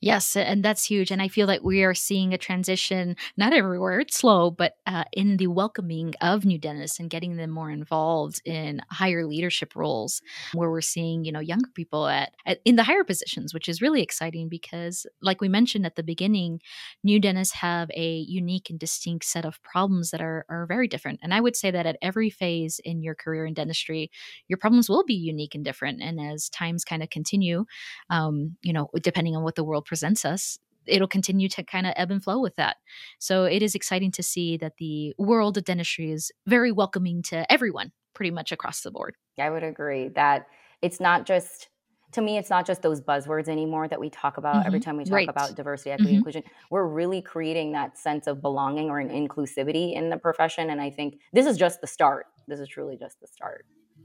Yes, 0.05 0.35
and 0.35 0.65
that's 0.65 0.85
huge. 0.85 1.13
And 1.13 1.23
I 1.23 1.29
feel 1.29 1.47
like 1.47 1.63
we 1.63 1.85
are 1.85 1.95
seeing 1.95 2.35
a 2.35 2.39
transition, 2.39 3.15
not 3.37 3.53
everywhere, 3.53 4.01
it's 4.01 4.17
slow, 4.17 4.51
but 4.51 4.75
uh, 4.85 5.05
in 5.13 5.37
the 5.37 5.47
welcoming 5.47 6.15
of 6.21 6.45
new 6.45 6.59
dentists 6.59 6.99
and 6.99 7.09
getting 7.09 7.37
them 7.37 7.51
more 7.51 7.71
involved 7.71 8.43
in 8.45 8.81
higher 8.91 9.25
leadership 9.25 9.77
roles, 9.77 10.21
where 10.55 10.73
we're 10.73 10.81
seeing, 10.81 11.25
you 11.25 11.31
know, 11.31 11.39
younger 11.39 11.71
people 11.75 12.09
at, 12.09 12.33
at 12.47 12.59
in 12.65 12.75
the 12.75 12.83
higher 12.83 13.05
positions, 13.05 13.55
which 13.55 13.69
is 13.69 13.81
really 13.81 14.03
exciting 14.03 14.49
because, 14.49 15.07
like 15.23 15.41
we 15.41 15.49
mentioned 15.49 15.87
at 15.87 15.95
the 15.95 16.03
beginning, 16.03 16.61
new 17.05 17.21
dentists 17.21 17.55
have 17.55 17.89
a 17.95 18.17
unique 18.29 18.71
and 18.71 18.81
distinct 18.81 19.25
set 19.25 19.45
of 19.45 19.63
problems 19.63 20.11
that 20.11 20.21
are, 20.21 20.45
are 20.49 20.67
very 20.67 20.89
different. 20.89 21.21
And 21.23 21.33
I 21.33 21.41
would 21.41 21.55
say 21.55 21.71
that 21.71 21.87
at 21.87 21.97
every 22.03 22.29
phase 22.29 22.81
in 22.85 23.05
your 23.05 23.15
career 23.15 23.47
in 23.47 23.55
dentistry, 23.55 24.11
your 24.49 24.57
problems 24.59 24.89
will 24.89 25.05
be 25.05 25.15
unique 25.15 25.55
and 25.55 25.65
different. 25.65 26.03
And 26.03 26.21
as 26.21 26.49
times 26.49 26.85
kind 26.85 27.05
of 27.05 27.11
continue, 27.11 27.67
um, 28.11 28.57
you 28.63 28.73
know, 28.73 28.89
depending 29.01 29.37
on 29.37 29.43
what 29.43 29.55
the 29.55 29.65
world 29.65 29.85
presents 29.93 30.25
us, 30.25 30.59
it'll 30.87 31.07
continue 31.07 31.51
to 31.51 31.63
kind 31.63 31.87
of 31.87 31.93
ebb 31.97 32.11
and 32.11 32.25
flow 32.25 32.41
with 32.41 32.57
that. 32.57 32.79
So 33.19 33.45
it 33.45 33.63
is 33.63 33.75
exciting 33.75 34.11
to 34.13 34.23
see 34.23 34.57
that 34.57 34.79
the 34.79 35.15
world 35.19 35.59
of 35.59 35.65
dentistry 35.65 36.11
is 36.11 36.33
very 36.47 36.73
welcoming 36.73 37.21
to 37.25 37.45
everyone 37.53 37.93
pretty 38.15 38.31
much 38.31 38.53
across 38.53 38.81
the 38.81 38.91
board. 38.91 39.17
I 39.39 39.51
would 39.51 39.63
agree 39.63 40.09
that 40.09 40.47
it's 40.81 40.99
not 40.99 41.27
just 41.27 41.69
to 42.13 42.23
me 42.23 42.39
it's 42.39 42.49
not 42.49 42.67
just 42.67 42.81
those 42.81 43.03
buzzwords 43.03 43.49
anymore 43.49 43.87
that 43.87 44.01
we 44.01 44.09
talk 44.09 44.39
about 44.39 44.57
mm-hmm. 44.57 44.67
every 44.67 44.81
time 44.81 44.97
we 44.97 45.05
talk 45.05 45.13
right. 45.13 45.29
about 45.29 45.55
diversity 45.55 45.91
equity 45.91 46.13
mm-hmm. 46.13 46.19
inclusion 46.19 46.43
we're 46.71 46.87
really 46.87 47.23
creating 47.23 47.73
that 47.73 47.97
sense 47.97 48.27
of 48.27 48.43
belonging 48.43 48.91
or 48.91 48.99
an 48.99 49.09
inclusivity 49.09 49.95
in 49.95 50.11
the 50.11 50.19
profession 50.19 50.69
and 50.69 50.79
i 50.79 50.91
think 50.91 51.19
this 51.33 51.47
is 51.47 51.57
just 51.57 51.81
the 51.81 51.87
start 51.87 52.27
this 52.49 52.61
is 52.61 52.69
truly 52.69 52.99
just 52.99 53.19
the 53.23 53.27
start 53.27 53.65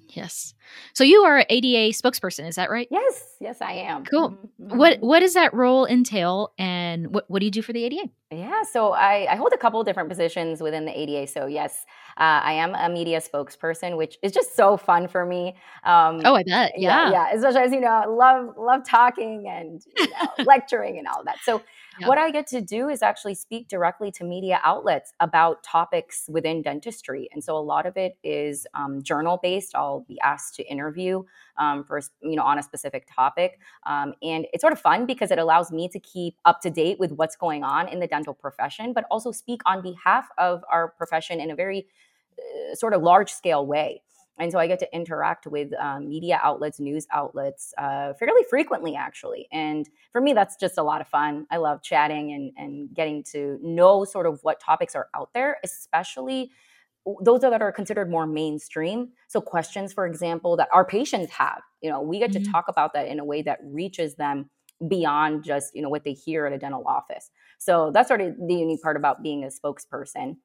Yes. 0.10 0.54
So 0.94 1.04
you 1.04 1.24
are 1.24 1.46
ADA 1.50 1.94
spokesperson, 1.94 2.48
is 2.48 2.56
that 2.56 2.70
right? 2.70 2.88
Yes, 2.90 3.36
yes, 3.40 3.62
I 3.62 3.74
am. 3.74 4.06
Cool. 4.06 4.32
Mm-hmm. 4.32 4.78
What 4.78 5.00
what 5.02 5.20
does 5.20 5.34
that 5.34 5.54
role 5.54 5.86
entail, 5.86 6.54
and 6.58 7.14
what 7.14 7.26
what 7.30 7.40
do 7.40 7.46
you 7.46 7.52
do 7.52 7.62
for 7.62 7.74
the 7.74 7.84
ADA? 7.84 8.10
Yeah, 8.32 8.64
so 8.64 8.92
I, 8.92 9.28
I 9.32 9.36
hold 9.36 9.54
a 9.54 9.58
couple 9.58 9.82
different 9.84 10.10
positions 10.10 10.62
within 10.62 10.86
the 10.86 10.98
ADA. 10.98 11.28
So 11.28 11.46
yes, 11.46 11.86
uh, 12.18 12.42
I 12.44 12.54
am 12.54 12.76
a 12.76 12.90
media 12.90 13.22
spokesperson, 13.22 13.96
which 13.98 14.18
is 14.22 14.32
just 14.32 14.56
so 14.56 14.76
fun 14.76 15.08
for 15.08 15.26
me. 15.26 15.56
Um, 15.84 16.22
oh, 16.26 16.36
I 16.36 16.44
bet. 16.44 16.74
Yeah. 16.78 17.10
yeah, 17.10 17.12
yeah. 17.12 17.36
Especially 17.36 17.62
as 17.62 17.72
you 17.72 17.80
know, 17.80 17.88
I 17.88 18.06
love 18.06 18.56
love 18.58 18.84
talking 18.86 19.48
and 19.48 19.82
you 19.98 20.08
know, 20.10 20.44
lecturing 20.46 20.98
and 20.98 21.08
all 21.08 21.24
that. 21.26 21.38
So 21.44 21.62
What 22.06 22.18
I 22.18 22.32
get 22.32 22.48
to 22.48 22.62
do 22.62 22.90
is 22.90 23.02
actually 23.02 23.36
speak 23.36 23.68
directly 23.68 24.12
to 24.12 24.24
media 24.24 24.60
outlets 24.64 25.14
about 25.20 25.64
topics 25.64 26.26
within 26.30 26.62
dentistry. 26.62 27.30
And 27.32 27.44
so 27.44 27.58
a 27.58 27.60
lot 27.60 27.86
of 27.86 27.98
it 27.98 28.18
is 28.24 28.68
um, 28.74 29.02
journal 29.02 29.40
based. 29.42 29.76
I'll 29.76 30.06
be 30.08 30.20
asked 30.22 30.56
to 30.56 30.64
interview 30.70 31.24
um, 31.58 31.84
for, 31.84 32.02
you 32.22 32.36
know, 32.36 32.44
on 32.44 32.60
a 32.60 32.64
specific 32.64 33.08
topic. 33.14 33.60
Um, 33.86 34.14
and 34.22 34.46
it's 34.54 34.62
sort 34.62 34.74
of 34.74 34.80
fun 34.80 35.06
because 35.06 35.32
it 35.32 35.40
allows 35.40 35.72
me 35.72 35.90
to 35.90 36.00
keep 36.00 36.36
up 36.46 36.62
to 36.62 36.70
date 36.70 37.00
with 37.00 37.12
what's 37.14 37.36
going 37.36 37.64
on 37.64 37.88
in 37.88 38.00
the 38.00 38.08
dental 38.08 38.34
profession, 38.34 38.94
but 38.94 39.06
also 39.10 39.32
speak 39.32 39.62
on 39.66 39.82
behalf 39.82 40.28
of 40.38 40.64
our 40.72 40.90
profession 40.90 41.40
in 41.40 41.52
a 41.52 41.56
very 41.56 41.88
uh, 42.38 42.76
sort 42.76 42.94
of 42.94 43.02
large 43.02 43.32
scale 43.32 43.66
way 43.66 44.02
and 44.40 44.52
so 44.52 44.60
I 44.60 44.68
get 44.68 44.80
to 44.80 44.96
interact 44.96 45.48
with 45.48 45.74
um, 45.80 46.08
media 46.08 46.40
outlets, 46.44 46.80
news 46.80 47.08
outlets, 47.12 47.74
uh, 47.78 48.14
fairly 48.14 48.44
frequently, 48.50 48.96
actually. 48.96 49.48
And 49.52 49.90
for 50.12 50.22
me, 50.22 50.34
that's 50.34 50.56
just 50.56 50.78
a 50.78 50.84
lot 50.84 51.02
of 51.02 51.08
fun. 51.08 51.48
I 51.50 51.58
love 51.58 51.82
chatting 51.82 52.32
and 52.32 52.52
and 52.58 52.94
getting 52.94 53.24
to 53.32 53.60
know 53.62 54.06
sort 54.06 54.26
of 54.26 54.40
what 54.44 54.60
topics 54.60 54.96
are 54.96 55.08
out 55.16 55.30
there, 55.34 55.58
especially 55.64 56.52
those 57.22 57.42
that 57.42 57.62
are 57.62 57.72
considered 57.72 58.10
more 58.10 58.28
mainstream. 58.28 59.10
So 59.28 59.40
questions, 59.40 59.94
for 59.94 60.06
example, 60.06 60.58
that 60.58 60.68
our 60.74 60.84
patients 60.84 61.32
have. 61.32 61.62
You 61.82 61.90
know, 61.90 62.02
we 62.02 62.20
get 62.20 62.32
mm-hmm. 62.32 62.44
to 62.44 62.52
talk 62.52 62.66
about 62.68 62.94
that 62.94 63.08
in 63.08 63.20
a 63.20 63.26
way 63.26 63.42
that 63.44 63.60
reaches 63.64 64.16
them 64.16 64.50
beyond 64.88 65.44
just 65.44 65.76
you 65.76 65.82
know 65.82 65.90
what 65.90 66.04
they 66.04 66.14
hear 66.14 66.46
at 66.46 66.54
a 66.54 66.58
dental 66.58 66.84
office. 66.86 67.32
So 67.58 67.92
that's 67.92 68.08
sort 68.08 68.22
of 68.22 68.36
the 68.48 68.54
unique 68.54 68.82
part 68.82 68.98
about 68.98 69.24
being 69.24 69.44
a 69.44 69.48
spokesperson. 69.48 70.38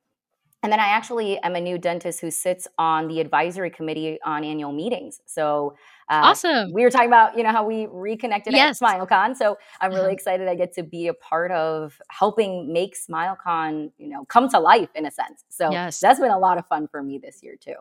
And 0.62 0.70
then 0.70 0.78
I 0.78 0.86
actually 0.86 1.38
am 1.40 1.56
a 1.56 1.60
new 1.60 1.76
dentist 1.76 2.20
who 2.20 2.30
sits 2.30 2.68
on 2.78 3.08
the 3.08 3.18
advisory 3.18 3.70
committee 3.70 4.18
on 4.24 4.44
annual 4.44 4.70
meetings. 4.70 5.20
So 5.26 5.74
uh, 6.08 6.20
awesome. 6.24 6.72
We 6.72 6.82
were 6.82 6.90
talking 6.90 7.08
about, 7.08 7.36
you 7.36 7.42
know, 7.42 7.50
how 7.50 7.66
we 7.66 7.88
reconnected 7.90 8.52
yes. 8.52 8.80
at 8.80 8.86
SmileCon. 8.86 9.36
So 9.36 9.58
I'm 9.80 9.90
really 9.90 10.02
uh-huh. 10.02 10.10
excited 10.10 10.46
I 10.46 10.54
get 10.54 10.72
to 10.74 10.84
be 10.84 11.08
a 11.08 11.14
part 11.14 11.50
of 11.50 12.00
helping 12.10 12.72
make 12.72 12.94
SmileCon, 12.96 13.90
you 13.98 14.08
know, 14.08 14.24
come 14.26 14.48
to 14.50 14.60
life 14.60 14.90
in 14.94 15.06
a 15.06 15.10
sense. 15.10 15.44
So 15.48 15.70
yes. 15.72 15.98
that's 15.98 16.20
been 16.20 16.30
a 16.30 16.38
lot 16.38 16.58
of 16.58 16.66
fun 16.68 16.86
for 16.86 17.02
me 17.02 17.18
this 17.18 17.42
year 17.42 17.56
too. 17.58 17.74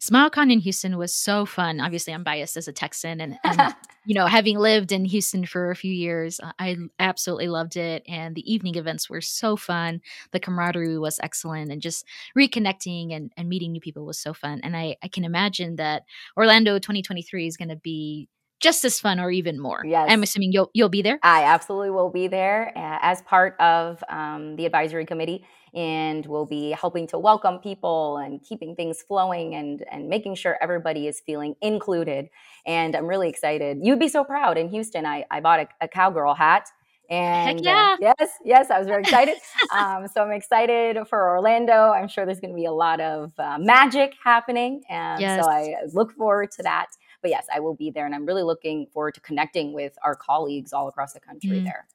SmileCon 0.00 0.52
in 0.52 0.60
Houston 0.60 0.98
was 0.98 1.14
so 1.14 1.46
fun. 1.46 1.80
Obviously, 1.80 2.12
I'm 2.12 2.24
biased 2.24 2.56
as 2.56 2.68
a 2.68 2.72
Texan, 2.72 3.20
and, 3.20 3.38
and 3.44 3.74
you 4.04 4.14
know, 4.14 4.26
having 4.26 4.58
lived 4.58 4.92
in 4.92 5.04
Houston 5.04 5.46
for 5.46 5.70
a 5.70 5.76
few 5.76 5.92
years, 5.92 6.40
I 6.58 6.76
absolutely 6.98 7.48
loved 7.48 7.76
it. 7.76 8.02
And 8.06 8.34
the 8.34 8.52
evening 8.52 8.76
events 8.76 9.08
were 9.08 9.20
so 9.20 9.56
fun. 9.56 10.00
The 10.32 10.40
camaraderie 10.40 10.98
was 10.98 11.20
excellent, 11.22 11.72
and 11.72 11.80
just 11.80 12.04
reconnecting 12.36 13.14
and, 13.14 13.32
and 13.36 13.48
meeting 13.48 13.72
new 13.72 13.80
people 13.80 14.04
was 14.04 14.18
so 14.18 14.34
fun. 14.34 14.60
And 14.62 14.76
I, 14.76 14.96
I 15.02 15.08
can 15.08 15.24
imagine 15.24 15.76
that 15.76 16.02
Orlando 16.36 16.78
2023 16.78 17.46
is 17.46 17.56
going 17.56 17.70
to 17.70 17.76
be 17.76 18.28
just 18.60 18.84
as 18.84 18.98
fun 18.98 19.20
or 19.20 19.30
even 19.30 19.60
more. 19.60 19.82
Yes. 19.84 20.06
I'm 20.10 20.22
assuming 20.22 20.52
you'll 20.52 20.70
you'll 20.72 20.88
be 20.88 21.02
there. 21.02 21.18
I 21.22 21.44
absolutely 21.44 21.90
will 21.90 22.10
be 22.10 22.28
there 22.28 22.72
uh, 22.74 22.98
as 23.02 23.22
part 23.22 23.58
of 23.60 24.02
um, 24.08 24.56
the 24.56 24.66
advisory 24.66 25.04
committee, 25.04 25.44
and 25.76 26.26
we'll 26.26 26.46
be 26.46 26.70
helping 26.70 27.06
to 27.08 27.18
welcome 27.18 27.58
people 27.58 28.16
and 28.16 28.42
keeping 28.42 28.74
things 28.74 29.02
flowing 29.02 29.54
and 29.54 29.84
and 29.92 30.08
making 30.08 30.34
sure 30.34 30.56
everybody 30.60 31.06
is 31.06 31.20
feeling 31.20 31.54
included. 31.60 32.28
And 32.66 32.96
I'm 32.96 33.06
really 33.06 33.28
excited. 33.28 33.78
You'd 33.82 34.00
be 34.00 34.08
so 34.08 34.24
proud 34.24 34.58
in 34.58 34.68
Houston. 34.70 35.06
I 35.06 35.24
I 35.30 35.40
bought 35.40 35.60
a, 35.60 35.68
a 35.82 35.88
cowgirl 35.88 36.34
hat. 36.34 36.68
And 37.08 37.60
Heck 37.64 37.72
uh, 37.72 37.96
yeah. 38.00 38.10
Uh, 38.10 38.14
yes, 38.18 38.30
yes, 38.44 38.70
I 38.70 38.80
was 38.80 38.88
very 38.88 39.02
excited. 39.02 39.36
um, 39.72 40.08
so 40.08 40.24
I'm 40.24 40.32
excited 40.32 40.98
for 41.06 41.30
Orlando. 41.30 41.92
I'm 41.92 42.08
sure 42.08 42.26
there's 42.26 42.40
going 42.40 42.50
to 42.50 42.56
be 42.56 42.64
a 42.64 42.72
lot 42.72 43.00
of 43.00 43.32
uh, 43.38 43.58
magic 43.60 44.14
happening. 44.24 44.82
And 44.90 45.20
yes. 45.20 45.44
so 45.44 45.48
I 45.48 45.76
look 45.92 46.10
forward 46.16 46.50
to 46.56 46.64
that 46.64 46.88
but 47.26 47.30
yes, 47.30 47.46
I 47.52 47.58
will 47.58 47.74
be 47.74 47.90
there. 47.90 48.06
And 48.06 48.14
I'm 48.14 48.24
really 48.24 48.44
looking 48.44 48.86
forward 48.86 49.14
to 49.14 49.20
connecting 49.20 49.72
with 49.72 49.98
our 50.04 50.14
colleagues 50.14 50.72
all 50.72 50.86
across 50.86 51.12
the 51.12 51.18
country 51.18 51.60
mm. 51.60 51.64
there. 51.64 51.86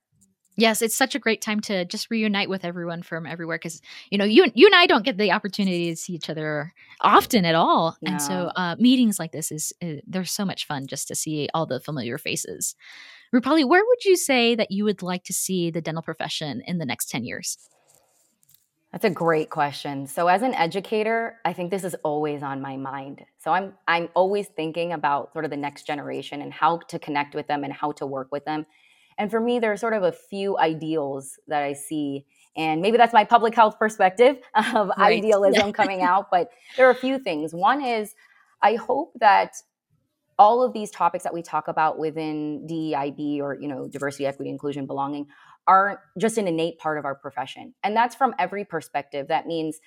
Yes, 0.57 0.81
it's 0.81 0.95
such 0.95 1.15
a 1.15 1.19
great 1.19 1.41
time 1.41 1.61
to 1.61 1.85
just 1.85 2.11
reunite 2.11 2.49
with 2.49 2.65
everyone 2.65 3.03
from 3.03 3.25
everywhere 3.25 3.57
because 3.57 3.81
you 4.09 4.17
know 4.17 4.25
you 4.25 4.51
you 4.53 4.67
and 4.67 4.75
I 4.75 4.85
don't 4.85 5.05
get 5.05 5.17
the 5.17 5.31
opportunity 5.31 5.89
to 5.89 5.95
see 5.95 6.13
each 6.13 6.29
other 6.29 6.73
often 6.99 7.45
at 7.45 7.55
all, 7.55 7.97
no. 8.01 8.11
and 8.11 8.21
so 8.21 8.51
uh, 8.55 8.75
meetings 8.77 9.17
like 9.17 9.31
this 9.31 9.51
is 9.51 9.73
uh, 9.81 10.01
they're 10.05 10.25
so 10.25 10.45
much 10.45 10.67
fun 10.67 10.87
just 10.87 11.07
to 11.07 11.15
see 11.15 11.47
all 11.53 11.65
the 11.65 11.79
familiar 11.79 12.17
faces. 12.17 12.75
Roopali, 13.33 13.65
where 13.65 13.83
would 13.85 14.03
you 14.03 14.17
say 14.17 14.55
that 14.55 14.71
you 14.71 14.83
would 14.83 15.01
like 15.01 15.23
to 15.23 15.33
see 15.33 15.71
the 15.71 15.81
dental 15.81 16.03
profession 16.03 16.61
in 16.67 16.79
the 16.79 16.85
next 16.85 17.09
ten 17.09 17.23
years? 17.23 17.57
That's 18.91 19.05
a 19.05 19.09
great 19.09 19.49
question. 19.49 20.05
So 20.05 20.27
as 20.27 20.41
an 20.41 20.53
educator, 20.53 21.39
I 21.45 21.53
think 21.53 21.71
this 21.71 21.85
is 21.85 21.95
always 22.03 22.43
on 22.43 22.61
my 22.61 22.75
mind. 22.75 23.23
So 23.37 23.51
I'm 23.51 23.73
I'm 23.87 24.09
always 24.15 24.47
thinking 24.47 24.91
about 24.91 25.31
sort 25.31 25.45
of 25.45 25.51
the 25.51 25.57
next 25.57 25.87
generation 25.87 26.41
and 26.41 26.51
how 26.51 26.79
to 26.89 26.99
connect 26.99 27.35
with 27.35 27.47
them 27.47 27.63
and 27.63 27.71
how 27.71 27.93
to 27.93 28.05
work 28.05 28.33
with 28.33 28.43
them. 28.43 28.65
And 29.21 29.29
for 29.29 29.39
me, 29.39 29.59
there 29.59 29.71
are 29.71 29.77
sort 29.77 29.93
of 29.93 30.01
a 30.01 30.11
few 30.11 30.57
ideals 30.57 31.37
that 31.47 31.61
I 31.61 31.73
see. 31.73 32.25
And 32.57 32.81
maybe 32.81 32.97
that's 32.97 33.13
my 33.13 33.23
public 33.23 33.53
health 33.53 33.77
perspective 33.77 34.37
of 34.55 34.87
right. 34.97 35.19
idealism 35.19 35.71
coming 35.81 36.01
out, 36.01 36.31
but 36.31 36.49
there 36.75 36.87
are 36.87 36.91
a 36.91 36.95
few 36.95 37.19
things. 37.19 37.53
One 37.53 37.85
is 37.85 38.15
I 38.63 38.73
hope 38.73 39.13
that 39.19 39.57
all 40.39 40.63
of 40.63 40.73
these 40.73 40.89
topics 40.89 41.23
that 41.23 41.35
we 41.35 41.43
talk 41.43 41.67
about 41.67 41.99
within 41.99 42.65
DEIB 42.67 43.41
or 43.41 43.59
you 43.61 43.67
know 43.67 43.87
diversity, 43.87 44.25
equity, 44.25 44.49
inclusion, 44.49 44.87
belonging 44.87 45.27
aren't 45.67 45.99
just 46.17 46.39
an 46.39 46.47
innate 46.47 46.79
part 46.79 46.97
of 46.97 47.05
our 47.05 47.13
profession. 47.13 47.75
And 47.83 47.95
that's 47.95 48.15
from 48.15 48.33
every 48.39 48.65
perspective. 48.65 49.27
That 49.27 49.45
means 49.45 49.81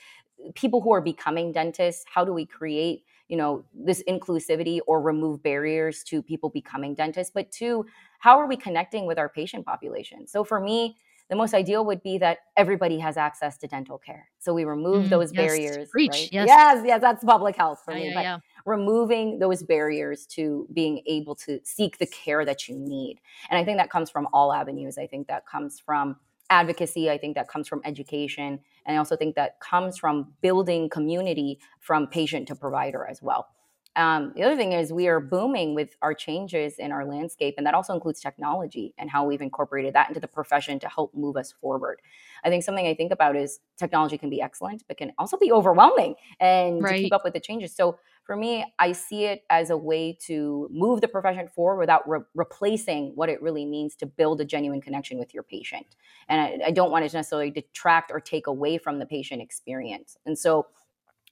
people 0.55 0.81
who 0.81 0.93
are 0.93 1.01
becoming 1.01 1.51
dentists, 1.51 2.05
how 2.07 2.25
do 2.25 2.33
we 2.33 2.47
create, 2.47 3.05
you 3.29 3.37
know, 3.37 3.65
this 3.75 4.03
inclusivity 4.09 4.81
or 4.87 5.01
remove 5.01 5.43
barriers 5.43 6.03
to 6.05 6.23
people 6.23 6.51
becoming 6.51 6.95
dentists? 6.95 7.33
But 7.35 7.51
two, 7.51 7.87
how 8.19 8.39
are 8.39 8.47
we 8.47 8.57
connecting 8.57 9.07
with 9.07 9.19
our 9.19 9.29
patient 9.29 9.65
population? 9.65 10.27
So 10.27 10.45
for 10.45 10.61
me, 10.61 10.97
the 11.31 11.37
most 11.37 11.55
ideal 11.55 11.85
would 11.87 12.03
be 12.03 12.19
that 12.19 12.39
everybody 12.57 12.99
has 12.99 13.17
access 13.17 13.57
to 13.59 13.67
dental 13.67 13.99
care. 13.99 14.29
So 14.39 14.53
we 14.53 14.65
remove 14.65 15.07
mm, 15.07 15.09
those 15.09 15.33
yes. 15.33 15.47
barriers. 15.47 15.89
Reach, 15.95 16.13
right? 16.13 16.29
yes. 16.31 16.47
yes, 16.47 16.83
yes, 16.85 17.01
that's 17.01 17.25
public 17.25 17.57
health 17.57 17.81
for 17.85 17.93
yeah, 17.93 17.99
me. 17.99 18.09
Yeah, 18.09 18.15
but 18.15 18.23
yeah. 18.23 18.39
removing 18.67 19.39
those 19.39 19.63
barriers 19.63 20.27
to 20.33 20.69
being 20.73 21.03
able 21.07 21.35
to 21.37 21.61
seek 21.65 21.99
the 21.99 22.07
care 22.07 22.45
that 22.45 22.69
you 22.69 22.77
need. 22.79 23.21
And 23.49 23.59
I 23.59 23.65
think 23.65 23.79
that 23.79 23.91
comes 23.91 24.11
from 24.11 24.29
all 24.35 24.53
avenues. 24.53 24.99
I 24.99 25.07
think 25.07 25.29
that 25.29 25.47
comes 25.47 25.81
from 25.81 26.17
advocacy. 26.55 27.11
I 27.11 27.19
think 27.19 27.35
that 27.35 27.49
comes 27.49 27.67
from 27.69 27.81
education. 27.85 28.61
And 28.87 28.97
I 28.97 28.99
also 28.99 29.17
think 29.17 29.35
that 29.35 29.59
comes 29.61 29.99
from 29.99 30.33
building 30.41 30.89
community 30.89 31.59
from 31.81 32.07
patient 32.07 32.49
to 32.49 32.55
provider 32.55 33.07
as 33.11 33.21
well. 33.21 33.49
Um, 33.97 34.33
the 34.35 34.43
other 34.43 34.57
thing 34.57 34.73
is 34.73 34.93
we 34.93 35.07
are 35.07 35.21
booming 35.21 35.75
with 35.75 35.97
our 36.03 36.15
changes 36.15 36.79
in 36.79 36.91
our 36.91 37.05
landscape, 37.05 37.55
and 37.57 37.67
that 37.67 37.75
also 37.75 37.95
includes 37.95 38.21
technology 38.21 38.93
and 38.99 39.09
how 39.09 39.25
we've 39.25 39.41
incorporated 39.41 39.95
that 39.95 40.09
into 40.09 40.21
the 40.21 40.29
profession 40.29 40.81
to 40.81 40.89
help 40.89 41.15
move 41.15 41.37
us 41.37 41.53
forward. 41.61 42.01
I 42.43 42.49
think 42.49 42.65
something 42.65 42.87
I 42.87 42.95
think 42.95 43.13
about 43.13 43.37
is 43.37 43.61
technology 43.77 44.19
can 44.19 44.31
be 44.31 44.43
excellent, 44.43 44.83
but 44.89 44.97
can 44.97 45.13
also 45.19 45.37
be 45.37 45.53
overwhelming 45.53 46.17
and 46.41 46.83
right. 46.83 46.97
to 46.97 47.03
keep 47.03 47.13
up 47.13 47.25
with 47.25 47.35
the 47.35 47.41
changes. 47.41 47.75
So 47.75 47.99
for 48.25 48.37
me, 48.37 48.65
I 48.79 48.93
see 48.93 49.27
it 49.27 49.45
as 49.51 49.71
a 49.71 49.77
way 49.77 50.17
to 50.23 50.69
move 50.73 51.01
the 51.01 51.09
profession 51.09 51.49
forward 51.55 51.79
without 51.79 52.09
re- 52.09 52.21
replacing 52.35 53.13
what 53.15 53.29
it 53.29 53.41
really 53.43 53.67
means 53.67 53.95
to 53.97 54.07
build 54.07 54.41
a 54.41 54.45
genuine 54.45 54.81
connection 54.81 55.19
with 55.19 55.35
your 55.35 55.43
patient. 55.43 55.87
And 56.29 56.41
I, 56.41 56.69
I 56.69 56.71
don't 56.71 56.91
want 56.91 57.05
it 57.05 57.11
to 57.11 57.19
necessarily 57.19 57.51
detract 57.51 58.11
or 58.11 58.21
take 58.21 58.47
away 58.47 58.79
from 58.79 58.99
the 58.99 59.07
patient 59.07 59.43
experience. 59.43 60.17
And 60.25 60.39
so 60.39 60.67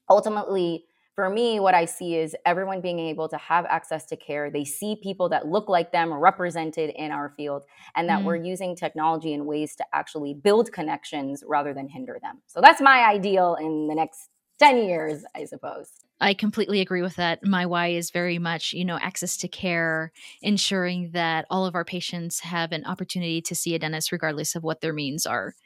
ultimately, 0.08 0.84
for 1.14 1.28
me, 1.28 1.60
what 1.60 1.74
I 1.74 1.84
see 1.84 2.16
is 2.16 2.34
everyone 2.46 2.80
being 2.80 2.98
able 2.98 3.28
to 3.28 3.36
have 3.36 3.66
access 3.66 4.06
to 4.06 4.16
care. 4.16 4.50
They 4.50 4.64
see 4.64 4.96
people 5.02 5.28
that 5.28 5.46
look 5.46 5.68
like 5.68 5.92
them 5.92 6.12
represented 6.12 6.90
in 6.96 7.10
our 7.10 7.34
field, 7.36 7.64
and 7.94 8.08
that 8.08 8.20
mm. 8.20 8.24
we're 8.24 8.36
using 8.36 8.74
technology 8.74 9.34
in 9.34 9.44
ways 9.44 9.76
to 9.76 9.84
actually 9.92 10.34
build 10.34 10.72
connections 10.72 11.44
rather 11.46 11.74
than 11.74 11.88
hinder 11.88 12.18
them. 12.22 12.40
So 12.46 12.60
that's 12.60 12.80
my 12.80 13.04
ideal 13.04 13.56
in 13.60 13.88
the 13.88 13.94
next 13.94 14.28
10 14.58 14.84
years, 14.84 15.24
I 15.34 15.44
suppose. 15.44 15.90
I 16.20 16.34
completely 16.34 16.80
agree 16.80 17.02
with 17.02 17.16
that. 17.16 17.44
My 17.44 17.66
why 17.66 17.88
is 17.88 18.12
very 18.12 18.38
much, 18.38 18.72
you 18.72 18.84
know, 18.84 18.96
access 19.02 19.36
to 19.38 19.48
care, 19.48 20.12
ensuring 20.40 21.10
that 21.14 21.46
all 21.50 21.66
of 21.66 21.74
our 21.74 21.84
patients 21.84 22.40
have 22.40 22.70
an 22.70 22.84
opportunity 22.84 23.42
to 23.42 23.56
see 23.56 23.74
a 23.74 23.78
dentist 23.80 24.12
regardless 24.12 24.54
of 24.54 24.62
what 24.62 24.80
their 24.80 24.92
means 24.92 25.26
are. 25.26 25.56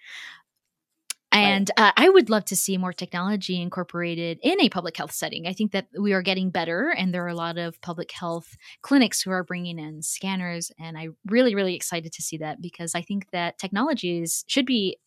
And 1.33 1.71
uh, 1.77 1.93
I 1.97 2.09
would 2.09 2.31
love 2.31 2.45
to 2.47 2.57
see 2.57 2.79
more 2.79 2.93
technology 2.93 3.61
incorporated 3.61 4.39
in 4.43 4.61
a 4.61 4.69
public 4.69 4.97
health 4.97 5.13
setting. 5.13 5.47
I 5.47 5.53
think 5.53 5.73
that 5.73 5.89
we 5.99 6.13
are 6.13 6.23
getting 6.23 6.51
better, 6.51 6.89
and 6.97 7.13
there 7.13 7.25
are 7.25 7.29
a 7.29 7.35
lot 7.35 7.59
of 7.59 7.81
public 7.83 8.11
health 8.13 8.57
clinics 8.83 9.23
who 9.23 9.31
are 9.31 9.45
bringing 9.45 9.79
in 9.79 10.03
scanners. 10.03 10.71
And 10.79 10.97
I'm 10.97 11.17
really, 11.27 11.55
really 11.55 11.75
excited 11.75 12.13
to 12.13 12.23
see 12.23 12.39
that 12.39 12.63
because 12.63 12.95
I 12.95 13.03
think 13.03 13.31
that 13.33 13.59
technologies 13.59 14.45
should 14.47 14.67
be 14.67 14.99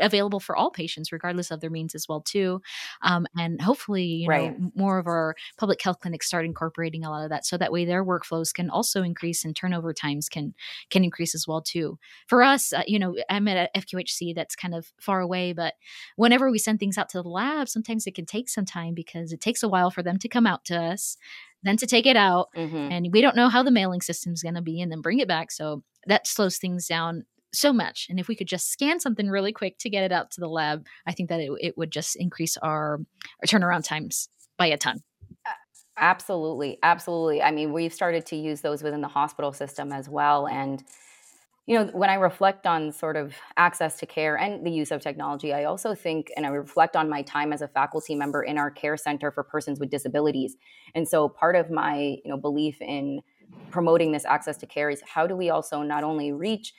available 0.00 0.40
for 0.40 0.56
all 0.56 0.70
patients 0.70 1.12
regardless 1.12 1.50
of 1.50 1.60
their 1.60 1.70
means 1.70 1.94
as 1.94 2.06
well 2.08 2.20
too 2.20 2.60
um, 3.02 3.26
and 3.36 3.60
hopefully 3.60 4.04
you 4.04 4.28
right. 4.28 4.58
know 4.58 4.70
more 4.74 4.98
of 4.98 5.06
our 5.06 5.34
public 5.56 5.80
health 5.82 6.00
clinics 6.00 6.26
start 6.26 6.44
incorporating 6.44 7.04
a 7.04 7.10
lot 7.10 7.24
of 7.24 7.30
that 7.30 7.46
so 7.46 7.56
that 7.56 7.72
way 7.72 7.84
their 7.84 8.04
workflows 8.04 8.52
can 8.52 8.70
also 8.70 9.02
increase 9.02 9.44
and 9.44 9.56
turnover 9.56 9.92
times 9.92 10.28
can 10.28 10.54
can 10.90 11.04
increase 11.04 11.34
as 11.34 11.46
well 11.46 11.60
too 11.60 11.98
for 12.26 12.42
us 12.42 12.72
uh, 12.72 12.82
you 12.86 12.98
know 12.98 13.14
i'm 13.30 13.48
at 13.48 13.70
a 13.74 13.80
fqhc 13.80 14.34
that's 14.34 14.56
kind 14.56 14.74
of 14.74 14.92
far 15.00 15.20
away 15.20 15.52
but 15.52 15.74
whenever 16.16 16.50
we 16.50 16.58
send 16.58 16.78
things 16.78 16.98
out 16.98 17.08
to 17.08 17.22
the 17.22 17.28
lab 17.28 17.68
sometimes 17.68 18.06
it 18.06 18.14
can 18.14 18.26
take 18.26 18.48
some 18.48 18.64
time 18.64 18.94
because 18.94 19.32
it 19.32 19.40
takes 19.40 19.62
a 19.62 19.68
while 19.68 19.90
for 19.90 20.02
them 20.02 20.18
to 20.18 20.28
come 20.28 20.46
out 20.46 20.64
to 20.64 20.76
us 20.76 21.16
then 21.62 21.76
to 21.76 21.86
take 21.86 22.06
it 22.06 22.16
out 22.16 22.48
mm-hmm. 22.56 22.76
and 22.76 23.08
we 23.12 23.20
don't 23.20 23.36
know 23.36 23.48
how 23.48 23.62
the 23.62 23.70
mailing 23.70 24.00
system 24.00 24.32
is 24.32 24.42
going 24.42 24.54
to 24.54 24.62
be 24.62 24.80
and 24.80 24.92
then 24.92 25.00
bring 25.00 25.18
it 25.18 25.28
back 25.28 25.50
so 25.50 25.82
that 26.06 26.26
slows 26.26 26.58
things 26.58 26.86
down 26.86 27.24
so 27.52 27.72
much. 27.72 28.06
And 28.08 28.18
if 28.18 28.28
we 28.28 28.36
could 28.36 28.48
just 28.48 28.70
scan 28.70 29.00
something 29.00 29.28
really 29.28 29.52
quick 29.52 29.78
to 29.78 29.90
get 29.90 30.04
it 30.04 30.12
out 30.12 30.30
to 30.32 30.40
the 30.40 30.48
lab, 30.48 30.86
I 31.06 31.12
think 31.12 31.28
that 31.28 31.40
it, 31.40 31.50
it 31.60 31.78
would 31.78 31.90
just 31.90 32.16
increase 32.16 32.56
our, 32.58 33.00
our 33.42 33.46
turnaround 33.46 33.84
times 33.84 34.28
by 34.56 34.66
a 34.66 34.76
ton. 34.76 35.00
Absolutely. 35.96 36.78
Absolutely. 36.82 37.42
I 37.42 37.50
mean, 37.50 37.72
we've 37.72 37.92
started 37.92 38.24
to 38.26 38.36
use 38.36 38.60
those 38.60 38.82
within 38.82 39.00
the 39.00 39.08
hospital 39.08 39.52
system 39.52 39.92
as 39.92 40.08
well. 40.08 40.46
And, 40.46 40.84
you 41.66 41.74
know, 41.76 41.86
when 41.86 42.08
I 42.08 42.14
reflect 42.14 42.66
on 42.66 42.92
sort 42.92 43.16
of 43.16 43.34
access 43.56 43.98
to 43.98 44.06
care 44.06 44.36
and 44.36 44.64
the 44.64 44.70
use 44.70 44.92
of 44.92 45.00
technology, 45.00 45.52
I 45.52 45.64
also 45.64 45.94
think 45.94 46.30
and 46.36 46.46
I 46.46 46.50
reflect 46.50 46.94
on 46.94 47.08
my 47.10 47.22
time 47.22 47.52
as 47.52 47.62
a 47.62 47.68
faculty 47.68 48.14
member 48.14 48.42
in 48.42 48.58
our 48.58 48.70
care 48.70 48.96
center 48.96 49.32
for 49.32 49.42
persons 49.42 49.80
with 49.80 49.90
disabilities. 49.90 50.56
And 50.94 51.08
so 51.08 51.28
part 51.28 51.56
of 51.56 51.70
my, 51.70 52.18
you 52.24 52.30
know, 52.30 52.36
belief 52.36 52.80
in 52.80 53.20
promoting 53.70 54.12
this 54.12 54.24
access 54.24 54.56
to 54.58 54.66
care 54.66 54.90
is 54.90 55.02
how 55.06 55.26
do 55.26 55.34
we 55.34 55.50
also 55.50 55.82
not 55.82 56.04
only 56.04 56.32
reach 56.32 56.74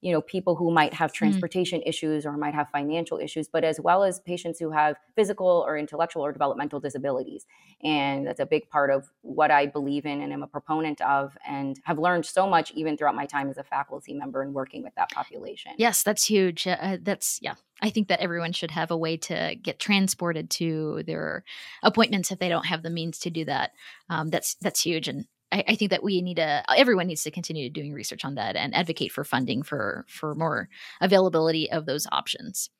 you 0.00 0.12
know 0.12 0.20
people 0.20 0.56
who 0.56 0.70
might 0.70 0.94
have 0.94 1.10
mm. 1.12 1.14
transportation 1.14 1.80
mm. 1.80 1.88
issues 1.88 2.24
or 2.24 2.32
might 2.36 2.54
have 2.54 2.68
financial 2.70 3.18
issues 3.18 3.48
but 3.48 3.64
as 3.64 3.80
well 3.80 4.02
as 4.02 4.20
patients 4.20 4.58
who 4.58 4.70
have 4.70 4.96
physical 5.14 5.64
or 5.66 5.76
intellectual 5.76 6.24
or 6.24 6.32
developmental 6.32 6.80
disabilities 6.80 7.46
and 7.82 8.26
that's 8.26 8.40
a 8.40 8.46
big 8.46 8.68
part 8.68 8.90
of 8.90 9.10
what 9.22 9.50
i 9.50 9.66
believe 9.66 10.06
in 10.06 10.22
and 10.22 10.32
am 10.32 10.42
a 10.42 10.46
proponent 10.46 11.00
of 11.02 11.36
and 11.46 11.80
have 11.84 11.98
learned 11.98 12.24
so 12.24 12.46
much 12.46 12.72
even 12.72 12.96
throughout 12.96 13.14
my 13.14 13.26
time 13.26 13.48
as 13.48 13.58
a 13.58 13.64
faculty 13.64 14.14
member 14.14 14.42
and 14.42 14.54
working 14.54 14.82
with 14.82 14.94
that 14.94 15.10
population 15.10 15.72
yes 15.76 16.02
that's 16.02 16.24
huge 16.24 16.66
uh, 16.66 16.96
that's 17.02 17.38
yeah 17.42 17.54
i 17.82 17.90
think 17.90 18.08
that 18.08 18.20
everyone 18.20 18.52
should 18.52 18.70
have 18.70 18.90
a 18.90 18.96
way 18.96 19.16
to 19.16 19.54
get 19.62 19.78
transported 19.78 20.50
to 20.50 21.02
their 21.06 21.44
appointments 21.82 22.30
if 22.30 22.38
they 22.38 22.48
don't 22.48 22.66
have 22.66 22.82
the 22.82 22.90
means 22.90 23.18
to 23.18 23.30
do 23.30 23.44
that 23.44 23.72
um, 24.08 24.28
that's 24.28 24.54
that's 24.56 24.80
huge 24.80 25.08
and 25.08 25.26
I, 25.52 25.64
I, 25.68 25.74
think 25.74 25.90
that 25.90 26.02
we 26.02 26.22
need 26.22 26.36
to 26.36 26.62
everyone 26.76 27.08
needs 27.08 27.22
to 27.24 27.30
continue 27.30 27.70
doing 27.70 27.92
research 27.92 28.24
on 28.24 28.36
that 28.36 28.56
and 28.56 28.74
advocate 28.74 29.12
for 29.12 29.24
funding 29.24 29.62
for 29.62 30.04
for 30.08 30.34
more 30.34 30.68
availability 31.00 31.70
of 31.70 31.86
those 31.86 32.06
options. 32.12 32.70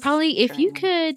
Probably 0.00 0.38
if 0.38 0.58
you 0.58 0.72
could 0.72 1.16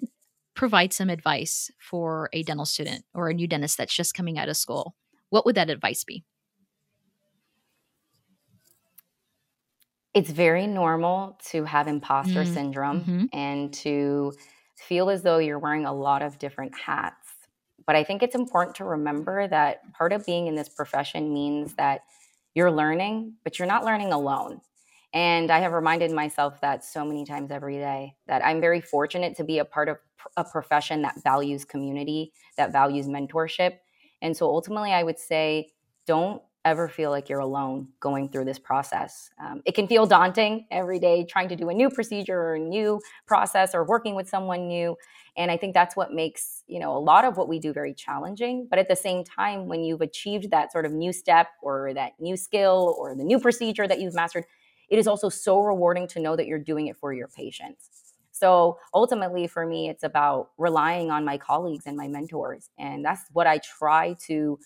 provide 0.54 0.92
some 0.92 1.10
advice 1.10 1.70
for 1.78 2.28
a 2.32 2.42
dental 2.42 2.64
student 2.64 3.04
or 3.14 3.28
a 3.28 3.34
new 3.34 3.46
dentist 3.46 3.78
that's 3.78 3.94
just 3.94 4.14
coming 4.14 4.38
out 4.38 4.48
of 4.48 4.56
school, 4.56 4.94
what 5.30 5.44
would 5.44 5.54
that 5.54 5.70
advice 5.70 6.04
be? 6.04 6.24
It's 10.14 10.30
very 10.30 10.66
normal 10.66 11.38
to 11.50 11.64
have 11.64 11.88
imposter 11.88 12.42
mm. 12.42 12.54
syndrome 12.54 13.00
mm-hmm. 13.00 13.24
and 13.34 13.72
to 13.74 14.32
feel 14.78 15.10
as 15.10 15.22
though 15.22 15.38
you're 15.38 15.58
wearing 15.58 15.84
a 15.84 15.92
lot 15.92 16.22
of 16.22 16.38
different 16.38 16.72
hats 16.78 17.25
but 17.86 17.96
I 17.96 18.04
think 18.04 18.22
it's 18.22 18.34
important 18.34 18.76
to 18.76 18.84
remember 18.84 19.46
that 19.48 19.92
part 19.92 20.12
of 20.12 20.26
being 20.26 20.46
in 20.46 20.54
this 20.54 20.68
profession 20.68 21.32
means 21.32 21.74
that 21.74 22.02
you're 22.54 22.72
learning, 22.72 23.34
but 23.44 23.58
you're 23.58 23.68
not 23.68 23.84
learning 23.84 24.12
alone. 24.12 24.60
And 25.12 25.50
I 25.50 25.60
have 25.60 25.72
reminded 25.72 26.10
myself 26.10 26.60
that 26.60 26.84
so 26.84 27.04
many 27.04 27.24
times 27.24 27.50
every 27.50 27.76
day 27.76 28.16
that 28.26 28.44
I'm 28.44 28.60
very 28.60 28.80
fortunate 28.80 29.36
to 29.36 29.44
be 29.44 29.58
a 29.58 29.64
part 29.64 29.88
of 29.88 29.98
a 30.36 30.44
profession 30.44 31.02
that 31.02 31.22
values 31.22 31.64
community, 31.64 32.32
that 32.56 32.72
values 32.72 33.06
mentorship. 33.06 33.78
And 34.20 34.36
so 34.36 34.46
ultimately, 34.46 34.92
I 34.92 35.02
would 35.02 35.18
say 35.18 35.68
don't 36.06 36.42
ever 36.66 36.88
feel 36.88 37.10
like 37.10 37.28
you're 37.28 37.38
alone 37.38 37.88
going 38.00 38.28
through 38.28 38.44
this 38.44 38.58
process. 38.58 39.30
Um, 39.40 39.62
it 39.64 39.76
can 39.76 39.86
feel 39.86 40.04
daunting 40.04 40.66
every 40.72 40.98
day 40.98 41.24
trying 41.24 41.48
to 41.50 41.56
do 41.56 41.68
a 41.68 41.74
new 41.74 41.88
procedure 41.88 42.38
or 42.38 42.54
a 42.56 42.58
new 42.58 43.00
process 43.26 43.72
or 43.74 43.84
working 43.84 44.16
with 44.16 44.28
someone 44.28 44.66
new. 44.66 44.96
And 45.36 45.50
I 45.50 45.56
think 45.56 45.74
that's 45.74 45.96
what 45.96 46.12
makes, 46.12 46.64
you 46.66 46.80
know, 46.80 46.96
a 46.96 46.98
lot 46.98 47.24
of 47.24 47.36
what 47.36 47.48
we 47.48 47.60
do 47.60 47.72
very 47.72 47.94
challenging. 47.94 48.66
But 48.68 48.80
at 48.80 48.88
the 48.88 48.96
same 48.96 49.22
time, 49.22 49.68
when 49.68 49.84
you've 49.84 50.00
achieved 50.00 50.50
that 50.50 50.72
sort 50.72 50.84
of 50.84 50.92
new 50.92 51.12
step 51.12 51.46
or 51.62 51.94
that 51.94 52.12
new 52.18 52.36
skill 52.36 52.96
or 52.98 53.14
the 53.14 53.24
new 53.24 53.38
procedure 53.38 53.86
that 53.86 54.00
you've 54.00 54.14
mastered, 54.14 54.44
it 54.88 54.98
is 54.98 55.06
also 55.06 55.28
so 55.28 55.60
rewarding 55.60 56.08
to 56.08 56.20
know 56.20 56.34
that 56.34 56.46
you're 56.46 56.58
doing 56.58 56.88
it 56.88 56.96
for 56.96 57.12
your 57.12 57.28
patients. 57.28 57.88
So 58.32 58.78
ultimately, 58.92 59.46
for 59.46 59.64
me, 59.64 59.88
it's 59.88 60.02
about 60.02 60.50
relying 60.58 61.10
on 61.10 61.24
my 61.24 61.38
colleagues 61.38 61.86
and 61.86 61.96
my 61.96 62.08
mentors. 62.08 62.68
And 62.78 63.04
that's 63.04 63.22
what 63.32 63.46
I 63.46 63.58
try 63.58 64.14
to 64.26 64.58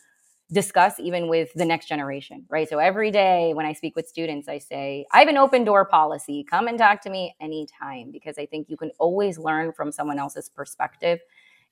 discuss 0.52 0.98
even 0.98 1.28
with 1.28 1.52
the 1.54 1.64
next 1.64 1.86
generation, 1.86 2.44
right? 2.48 2.68
So 2.68 2.78
every 2.78 3.10
day 3.10 3.54
when 3.54 3.66
I 3.66 3.72
speak 3.72 3.94
with 3.94 4.08
students, 4.08 4.48
I 4.48 4.58
say, 4.58 5.06
I 5.12 5.20
have 5.20 5.28
an 5.28 5.36
open 5.36 5.64
door 5.64 5.84
policy. 5.84 6.44
Come 6.48 6.66
and 6.66 6.78
talk 6.78 7.00
to 7.02 7.10
me 7.10 7.34
anytime 7.40 8.10
because 8.10 8.36
I 8.38 8.46
think 8.46 8.68
you 8.68 8.76
can 8.76 8.90
always 8.98 9.38
learn 9.38 9.72
from 9.72 9.92
someone 9.92 10.18
else's 10.18 10.48
perspective 10.48 11.20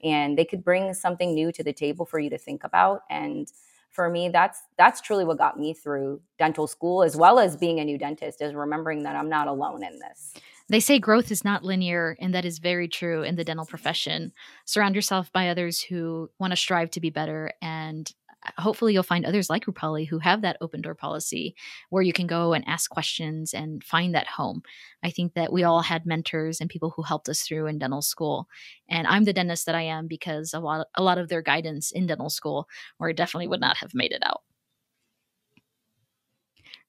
and 0.02 0.38
they 0.38 0.44
could 0.44 0.62
bring 0.62 0.94
something 0.94 1.34
new 1.34 1.50
to 1.52 1.64
the 1.64 1.72
table 1.72 2.04
for 2.04 2.20
you 2.20 2.30
to 2.30 2.38
think 2.38 2.62
about. 2.62 3.02
And 3.10 3.50
for 3.90 4.08
me, 4.08 4.28
that's 4.28 4.62
that's 4.76 5.00
truly 5.00 5.24
what 5.24 5.38
got 5.38 5.58
me 5.58 5.74
through 5.74 6.20
dental 6.38 6.66
school 6.66 7.02
as 7.02 7.16
well 7.16 7.38
as 7.38 7.56
being 7.56 7.80
a 7.80 7.84
new 7.84 7.98
dentist 7.98 8.40
is 8.40 8.54
remembering 8.54 9.02
that 9.02 9.16
I'm 9.16 9.28
not 9.28 9.48
alone 9.48 9.82
in 9.82 9.98
this. 9.98 10.34
They 10.68 10.80
say 10.80 10.98
growth 10.98 11.30
is 11.30 11.44
not 11.44 11.64
linear, 11.64 12.14
and 12.20 12.34
that 12.34 12.44
is 12.44 12.58
very 12.58 12.88
true 12.88 13.22
in 13.22 13.36
the 13.36 13.44
dental 13.44 13.64
profession. 13.64 14.32
Surround 14.66 14.94
yourself 14.94 15.32
by 15.32 15.48
others 15.48 15.80
who 15.80 16.30
want 16.38 16.52
to 16.52 16.56
strive 16.56 16.90
to 16.90 17.00
be 17.00 17.08
better 17.08 17.52
and 17.62 18.12
hopefully 18.56 18.92
you'll 18.92 19.02
find 19.02 19.26
others 19.26 19.50
like 19.50 19.66
Roopali 19.66 20.08
who 20.08 20.18
have 20.18 20.42
that 20.42 20.56
open 20.60 20.80
door 20.80 20.94
policy 20.94 21.54
where 21.90 22.02
you 22.02 22.12
can 22.12 22.26
go 22.26 22.52
and 22.52 22.66
ask 22.66 22.90
questions 22.90 23.52
and 23.52 23.82
find 23.84 24.14
that 24.14 24.26
home. 24.26 24.62
I 25.02 25.10
think 25.10 25.34
that 25.34 25.52
we 25.52 25.64
all 25.64 25.82
had 25.82 26.06
mentors 26.06 26.60
and 26.60 26.70
people 26.70 26.90
who 26.90 27.02
helped 27.02 27.28
us 27.28 27.42
through 27.42 27.66
in 27.66 27.78
dental 27.78 28.02
school. 28.02 28.48
And 28.88 29.06
I'm 29.06 29.24
the 29.24 29.32
dentist 29.32 29.66
that 29.66 29.74
I 29.74 29.82
am 29.82 30.06
because 30.06 30.54
a 30.54 30.60
lot 30.60 30.86
a 30.94 31.02
lot 31.02 31.18
of 31.18 31.28
their 31.28 31.42
guidance 31.42 31.90
in 31.90 32.06
dental 32.06 32.30
school 32.30 32.68
or 32.98 33.08
I 33.08 33.12
definitely 33.12 33.48
would 33.48 33.60
not 33.60 33.76
have 33.78 33.94
made 33.94 34.12
it 34.12 34.22
out. 34.24 34.42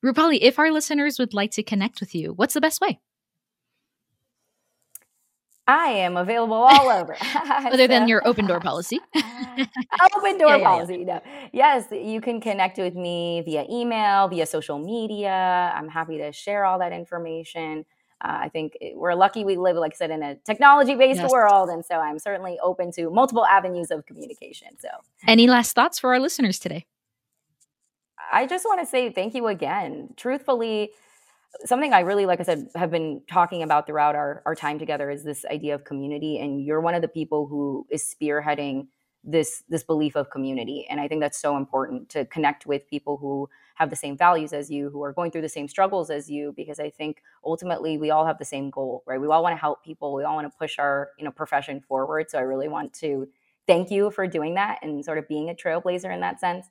Roopali, 0.03 0.39
if 0.41 0.59
our 0.59 0.71
listeners 0.71 1.19
would 1.19 1.33
like 1.33 1.51
to 1.51 1.63
connect 1.63 1.99
with 1.99 2.15
you, 2.15 2.33
what's 2.33 2.53
the 2.53 2.61
best 2.61 2.79
way? 2.79 2.99
I 5.69 5.89
am 5.89 6.17
available 6.17 6.55
all 6.55 6.89
over. 6.89 7.15
Other 7.35 7.77
so, 7.77 7.87
than 7.87 8.07
your 8.07 8.27
open 8.27 8.47
door 8.47 8.59
policy. 8.59 8.99
open 9.15 10.37
door 10.39 10.49
yeah, 10.49 10.57
yeah, 10.57 10.63
policy. 10.63 11.05
Yeah. 11.05 11.13
No. 11.13 11.21
Yes, 11.53 11.85
you 11.91 12.21
can 12.21 12.41
connect 12.41 12.79
with 12.79 12.95
me 12.95 13.43
via 13.45 13.65
email, 13.69 14.27
via 14.27 14.47
social 14.47 14.79
media. 14.79 15.71
I'm 15.75 15.87
happy 15.87 16.17
to 16.17 16.31
share 16.31 16.65
all 16.65 16.79
that 16.79 16.91
information. 16.91 17.85
uh, 18.21 18.37
I 18.45 18.49
think 18.49 18.77
we're 18.95 19.13
lucky 19.13 19.45
we 19.45 19.57
live, 19.57 19.75
like 19.75 19.93
I 19.93 19.95
said, 19.95 20.09
in 20.09 20.23
a 20.23 20.35
technology 20.37 20.95
based 20.95 21.19
yes. 21.19 21.31
world. 21.31 21.69
And 21.69 21.85
so 21.85 21.95
I'm 21.99 22.17
certainly 22.17 22.57
open 22.63 22.91
to 22.93 23.11
multiple 23.11 23.45
avenues 23.45 23.91
of 23.91 24.07
communication. 24.07 24.69
So, 24.79 24.89
any 25.27 25.45
last 25.45 25.75
thoughts 25.75 25.99
for 25.99 26.11
our 26.13 26.19
listeners 26.19 26.57
today? 26.57 26.87
I 28.31 28.47
just 28.47 28.65
want 28.65 28.79
to 28.79 28.87
say 28.87 29.11
thank 29.11 29.35
you 29.35 29.47
again. 29.47 30.13
Truthfully, 30.17 30.91
something 31.65 31.93
I 31.93 32.01
really, 32.01 32.25
like 32.25 32.39
I 32.39 32.43
said, 32.43 32.67
have 32.75 32.91
been 32.91 33.21
talking 33.29 33.63
about 33.63 33.87
throughout 33.87 34.15
our, 34.15 34.41
our 34.45 34.55
time 34.55 34.79
together 34.79 35.09
is 35.09 35.23
this 35.23 35.45
idea 35.45 35.75
of 35.75 35.83
community. 35.83 36.39
And 36.39 36.63
you're 36.63 36.81
one 36.81 36.95
of 36.95 37.01
the 37.01 37.07
people 37.07 37.47
who 37.47 37.85
is 37.89 38.03
spearheading 38.03 38.87
this 39.23 39.63
this 39.67 39.83
belief 39.83 40.15
of 40.15 40.29
community 40.29 40.87
and 40.89 40.99
i 41.01 41.07
think 41.07 41.19
that's 41.19 41.37
so 41.37 41.57
important 41.57 42.07
to 42.07 42.23
connect 42.25 42.65
with 42.65 42.87
people 42.87 43.17
who 43.17 43.49
have 43.75 43.89
the 43.89 43.95
same 43.95 44.15
values 44.15 44.53
as 44.53 44.71
you 44.71 44.89
who 44.89 45.03
are 45.03 45.11
going 45.11 45.29
through 45.29 45.41
the 45.41 45.49
same 45.49 45.67
struggles 45.67 46.09
as 46.09 46.29
you 46.29 46.53
because 46.55 46.79
i 46.79 46.89
think 46.89 47.21
ultimately 47.43 47.97
we 47.97 48.11
all 48.11 48.25
have 48.25 48.37
the 48.37 48.45
same 48.45 48.69
goal 48.69 49.03
right 49.05 49.19
we 49.19 49.27
all 49.27 49.43
want 49.43 49.53
to 49.53 49.59
help 49.59 49.83
people 49.83 50.13
we 50.13 50.23
all 50.23 50.35
want 50.35 50.49
to 50.49 50.57
push 50.57 50.79
our 50.79 51.09
you 51.17 51.25
know 51.25 51.31
profession 51.31 51.81
forward 51.81 52.29
so 52.29 52.37
i 52.37 52.41
really 52.41 52.69
want 52.69 52.93
to 52.93 53.27
thank 53.67 53.91
you 53.91 54.09
for 54.09 54.25
doing 54.25 54.53
that 54.53 54.79
and 54.81 55.03
sort 55.03 55.17
of 55.17 55.27
being 55.27 55.49
a 55.49 55.53
trailblazer 55.53 56.13
in 56.13 56.21
that 56.21 56.39
sense 56.39 56.67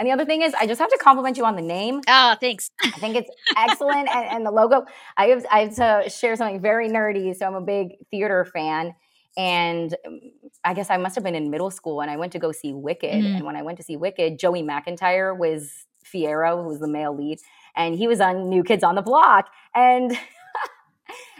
and 0.00 0.08
the 0.08 0.12
other 0.12 0.24
thing 0.24 0.40
is, 0.40 0.54
I 0.54 0.66
just 0.66 0.80
have 0.80 0.88
to 0.88 0.96
compliment 0.96 1.36
you 1.36 1.44
on 1.44 1.56
the 1.56 1.62
name. 1.62 2.00
Oh, 2.08 2.34
thanks. 2.40 2.70
I 2.82 2.90
think 2.92 3.16
it's 3.16 3.30
excellent, 3.54 4.08
and, 4.08 4.30
and, 4.30 4.46
the 4.46 4.50
logo. 4.50 4.86
I 5.18 5.26
have 5.26 5.44
I 5.52 5.60
have 5.66 5.74
to 5.74 6.08
share 6.08 6.34
something 6.36 6.58
very 6.58 6.88
nerdy. 6.88 7.36
So 7.36 7.46
I'm 7.46 7.54
a 7.54 7.60
big 7.60 7.96
theater 8.10 8.46
fan, 8.46 8.94
and 9.36 9.94
um, 10.06 10.20
I 10.64 10.72
guess 10.72 10.88
I 10.88 10.96
must 10.96 11.16
have 11.16 11.22
been 11.22 11.34
in 11.34 11.50
middle 11.50 11.70
school, 11.70 12.00
and 12.00 12.10
I 12.10 12.16
went 12.16 12.32
to 12.32 12.38
go 12.38 12.50
see 12.50 12.72
Wicked. 12.72 13.12
Mm. 13.12 13.36
And 13.36 13.44
when 13.44 13.56
I 13.56 13.62
went 13.62 13.76
to 13.76 13.84
see 13.84 13.98
Wicked, 13.98 14.38
Joey 14.38 14.62
McIntyre 14.62 15.36
was 15.36 15.70
Fiyero, 16.02 16.62
who 16.62 16.68
was 16.70 16.80
the 16.80 16.88
male 16.88 17.14
lead, 17.14 17.38
and 17.76 17.94
he 17.94 18.08
was 18.08 18.22
on 18.22 18.48
New 18.48 18.64
Kids 18.64 18.82
on 18.82 18.94
the 18.94 19.02
Block, 19.02 19.50
and 19.74 20.16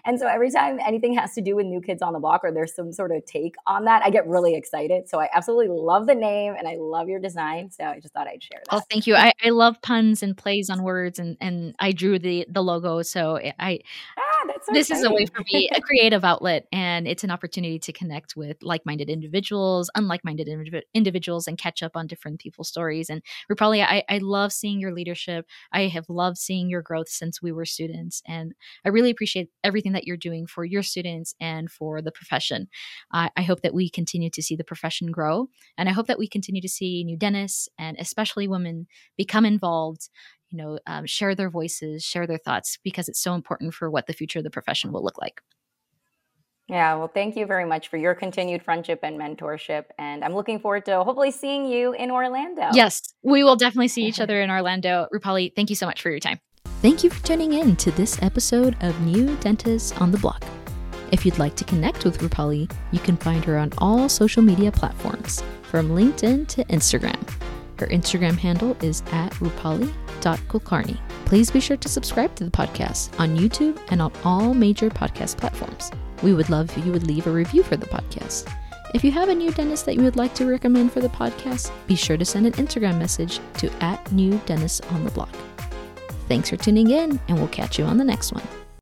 And 0.04 0.18
so 0.18 0.26
every 0.26 0.50
time 0.50 0.78
anything 0.84 1.14
has 1.14 1.34
to 1.34 1.40
do 1.40 1.56
with 1.56 1.66
New 1.66 1.80
Kids 1.80 2.02
on 2.02 2.12
the 2.12 2.18
Block 2.18 2.42
or 2.44 2.52
there's 2.52 2.74
some 2.74 2.92
sort 2.92 3.12
of 3.12 3.24
take 3.24 3.54
on 3.66 3.84
that, 3.84 4.02
I 4.02 4.10
get 4.10 4.26
really 4.26 4.54
excited. 4.54 5.08
So 5.08 5.20
I 5.20 5.28
absolutely 5.34 5.68
love 5.68 6.06
the 6.06 6.14
name 6.14 6.54
and 6.58 6.66
I 6.66 6.76
love 6.78 7.08
your 7.08 7.20
design. 7.20 7.70
So 7.70 7.84
I 7.84 8.00
just 8.00 8.14
thought 8.14 8.26
I'd 8.26 8.42
share 8.42 8.60
oh, 8.70 8.76
that. 8.76 8.82
Oh, 8.82 8.86
thank 8.90 9.06
you. 9.06 9.14
I, 9.14 9.32
I 9.44 9.50
love 9.50 9.80
puns 9.82 10.22
and 10.22 10.36
plays 10.36 10.70
on 10.70 10.82
words 10.82 11.18
and, 11.18 11.36
and 11.40 11.74
I 11.78 11.92
drew 11.92 12.18
the, 12.18 12.46
the 12.48 12.62
logo. 12.62 13.02
So 13.02 13.38
I, 13.58 13.80
ah, 14.42 14.53
so 14.62 14.72
this 14.72 14.90
exciting. 14.90 15.05
is 15.05 15.11
a 15.11 15.14
way 15.14 15.26
for 15.26 15.42
me, 15.53 15.68
a 15.74 15.81
creative 15.81 16.24
outlet, 16.24 16.66
and 16.72 17.07
it's 17.07 17.24
an 17.24 17.31
opportunity 17.31 17.79
to 17.79 17.92
connect 17.92 18.37
with 18.37 18.57
like-minded 18.62 19.09
individuals, 19.09 19.90
unlike-minded 19.94 20.48
indiv- 20.48 20.83
individuals, 20.94 21.46
and 21.46 21.59
catch 21.59 21.83
up 21.83 21.92
on 21.96 22.07
different 22.07 22.40
people's 22.40 22.68
stories. 22.68 23.11
And 23.11 23.22
Roopali, 23.50 23.83
I, 23.83 24.05
I 24.09 24.18
love 24.18 24.53
seeing 24.53 24.81
your 24.81 24.92
leadership. 24.92 25.46
I 25.72 25.88
have 25.88 26.09
loved 26.09 26.38
seeing 26.38 26.68
your 26.68 26.83
growth 26.83 27.09
since 27.09 27.42
we 27.42 27.53
were 27.53 27.64
students, 27.64 28.22
and 28.26 28.53
I 28.85 28.88
really 28.88 29.11
appreciate 29.11 29.50
everything 29.64 29.92
that 29.92 30.07
you're 30.07 30.16
doing 30.16 30.46
for 30.46 30.64
your 30.64 30.83
students 30.83 31.35
and 31.40 31.70
for 31.70 32.03
the 32.03 32.12
profession. 32.12 32.68
Uh, 33.12 33.29
I 33.37 33.42
hope 33.42 33.62
that 33.62 33.74
we 33.74 33.90
continue 33.90 34.31
to 34.31 34.42
see 34.42 34.57
the 34.57 34.64
profession 34.64 35.11
grow, 35.11 35.48
and 35.76 35.88
I 35.88 35.92
hope 35.92 36.07
that 36.07 36.18
we 36.18 36.29
continue 36.29 36.62
to 36.62 36.68
see 36.68 37.05
new 37.05 37.16
dentists 37.16 37.68
and 37.79 37.96
especially 37.98 38.48
women 38.48 38.87
become 39.16 39.44
involved 39.44 40.09
you 40.50 40.58
know 40.58 40.78
um, 40.86 41.06
share 41.06 41.34
their 41.34 41.50
voices 41.50 42.04
share 42.04 42.26
their 42.26 42.38
thoughts 42.38 42.78
because 42.82 43.08
it's 43.08 43.20
so 43.20 43.34
important 43.34 43.74
for 43.74 43.90
what 43.90 44.06
the 44.06 44.12
future 44.12 44.38
of 44.38 44.44
the 44.44 44.50
profession 44.50 44.92
will 44.92 45.02
look 45.02 45.20
like 45.20 45.40
yeah, 46.70 46.94
well, 46.94 47.08
thank 47.08 47.36
you 47.36 47.46
very 47.46 47.64
much 47.64 47.88
for 47.88 47.96
your 47.96 48.14
continued 48.14 48.62
friendship 48.62 49.00
and 49.02 49.18
mentorship. 49.18 49.86
And 49.98 50.22
I'm 50.24 50.34
looking 50.36 50.60
forward 50.60 50.84
to 50.84 51.02
hopefully 51.02 51.32
seeing 51.32 51.66
you 51.66 51.92
in 51.94 52.12
Orlando. 52.12 52.68
Yes, 52.72 53.12
we 53.24 53.42
will 53.42 53.56
definitely 53.56 53.88
see 53.88 54.04
each 54.04 54.20
other 54.24 54.40
in 54.40 54.52
Orlando. 54.52 55.08
Roopali, 55.12 55.52
thank 55.56 55.68
you 55.68 55.74
so 55.74 55.84
much 55.84 56.00
for 56.00 56.10
your 56.10 56.20
time. 56.20 56.38
Thank 56.80 57.02
you 57.02 57.10
for 57.10 57.20
tuning 57.26 57.54
in 57.54 57.74
to 57.74 57.90
this 57.90 58.22
episode 58.22 58.76
of 58.82 58.98
New 59.00 59.34
Dentists 59.38 59.90
on 60.00 60.12
the 60.12 60.18
Block. 60.18 60.44
If 61.10 61.26
you'd 61.26 61.40
like 61.40 61.56
to 61.56 61.64
connect 61.64 62.04
with 62.04 62.18
Roopali, 62.18 62.72
you 62.92 63.00
can 63.00 63.16
find 63.16 63.44
her 63.46 63.58
on 63.58 63.72
all 63.78 64.08
social 64.08 64.40
media 64.40 64.70
platforms, 64.70 65.42
from 65.64 65.90
LinkedIn 65.90 66.46
to 66.48 66.64
Instagram. 66.66 67.20
Her 67.80 67.88
Instagram 67.88 68.38
handle 68.38 68.76
is 68.80 69.02
at 69.10 69.32
roopali.kulkarni. 70.20 70.98
Please 71.24 71.50
be 71.50 71.61
sure 71.61 71.76
to 71.76 71.88
subscribe 71.88 72.35
to 72.37 72.44
the 72.44 72.50
podcast 72.50 73.18
on 73.20 73.37
YouTube 73.37 73.80
and 73.90 74.02
on 74.02 74.12
all 74.24 74.54
major 74.54 74.90
podcast 74.90 75.37
platforms. 75.37 75.90
We 76.22 76.35
would 76.35 76.50
love 76.50 76.76
if 76.76 76.85
you 76.85 76.92
would 76.92 77.06
leave 77.06 77.26
a 77.26 77.30
review 77.30 77.62
for 77.62 77.76
the 77.76 77.87
podcast. 77.87 78.52
If 78.94 79.04
you 79.04 79.12
have 79.12 79.28
a 79.28 79.35
new 79.35 79.52
dentist 79.52 79.87
that 79.87 79.94
you 79.94 80.02
would 80.02 80.16
like 80.16 80.35
to 80.35 80.46
recommend 80.46 80.92
for 80.92 81.00
the 81.00 81.09
podcast, 81.09 81.70
be 81.87 81.94
sure 81.94 82.16
to 82.16 82.24
send 82.24 82.46
an 82.46 82.52
Instagram 82.54 82.98
message 82.98 83.38
to 83.59 83.70
at 83.83 84.11
new 84.11 84.40
dentist 84.46 84.85
on 84.92 85.04
the 85.04 85.12
block. 85.12 85.35
Thanks 86.28 86.50
for 86.50 86.56
tuning 86.56 86.90
in, 86.90 87.20
and 87.28 87.38
we'll 87.38 87.48
catch 87.48 87.78
you 87.78 87.85
on 87.85 87.98
the 87.98 88.04
next 88.04 88.33
one. 88.33 88.60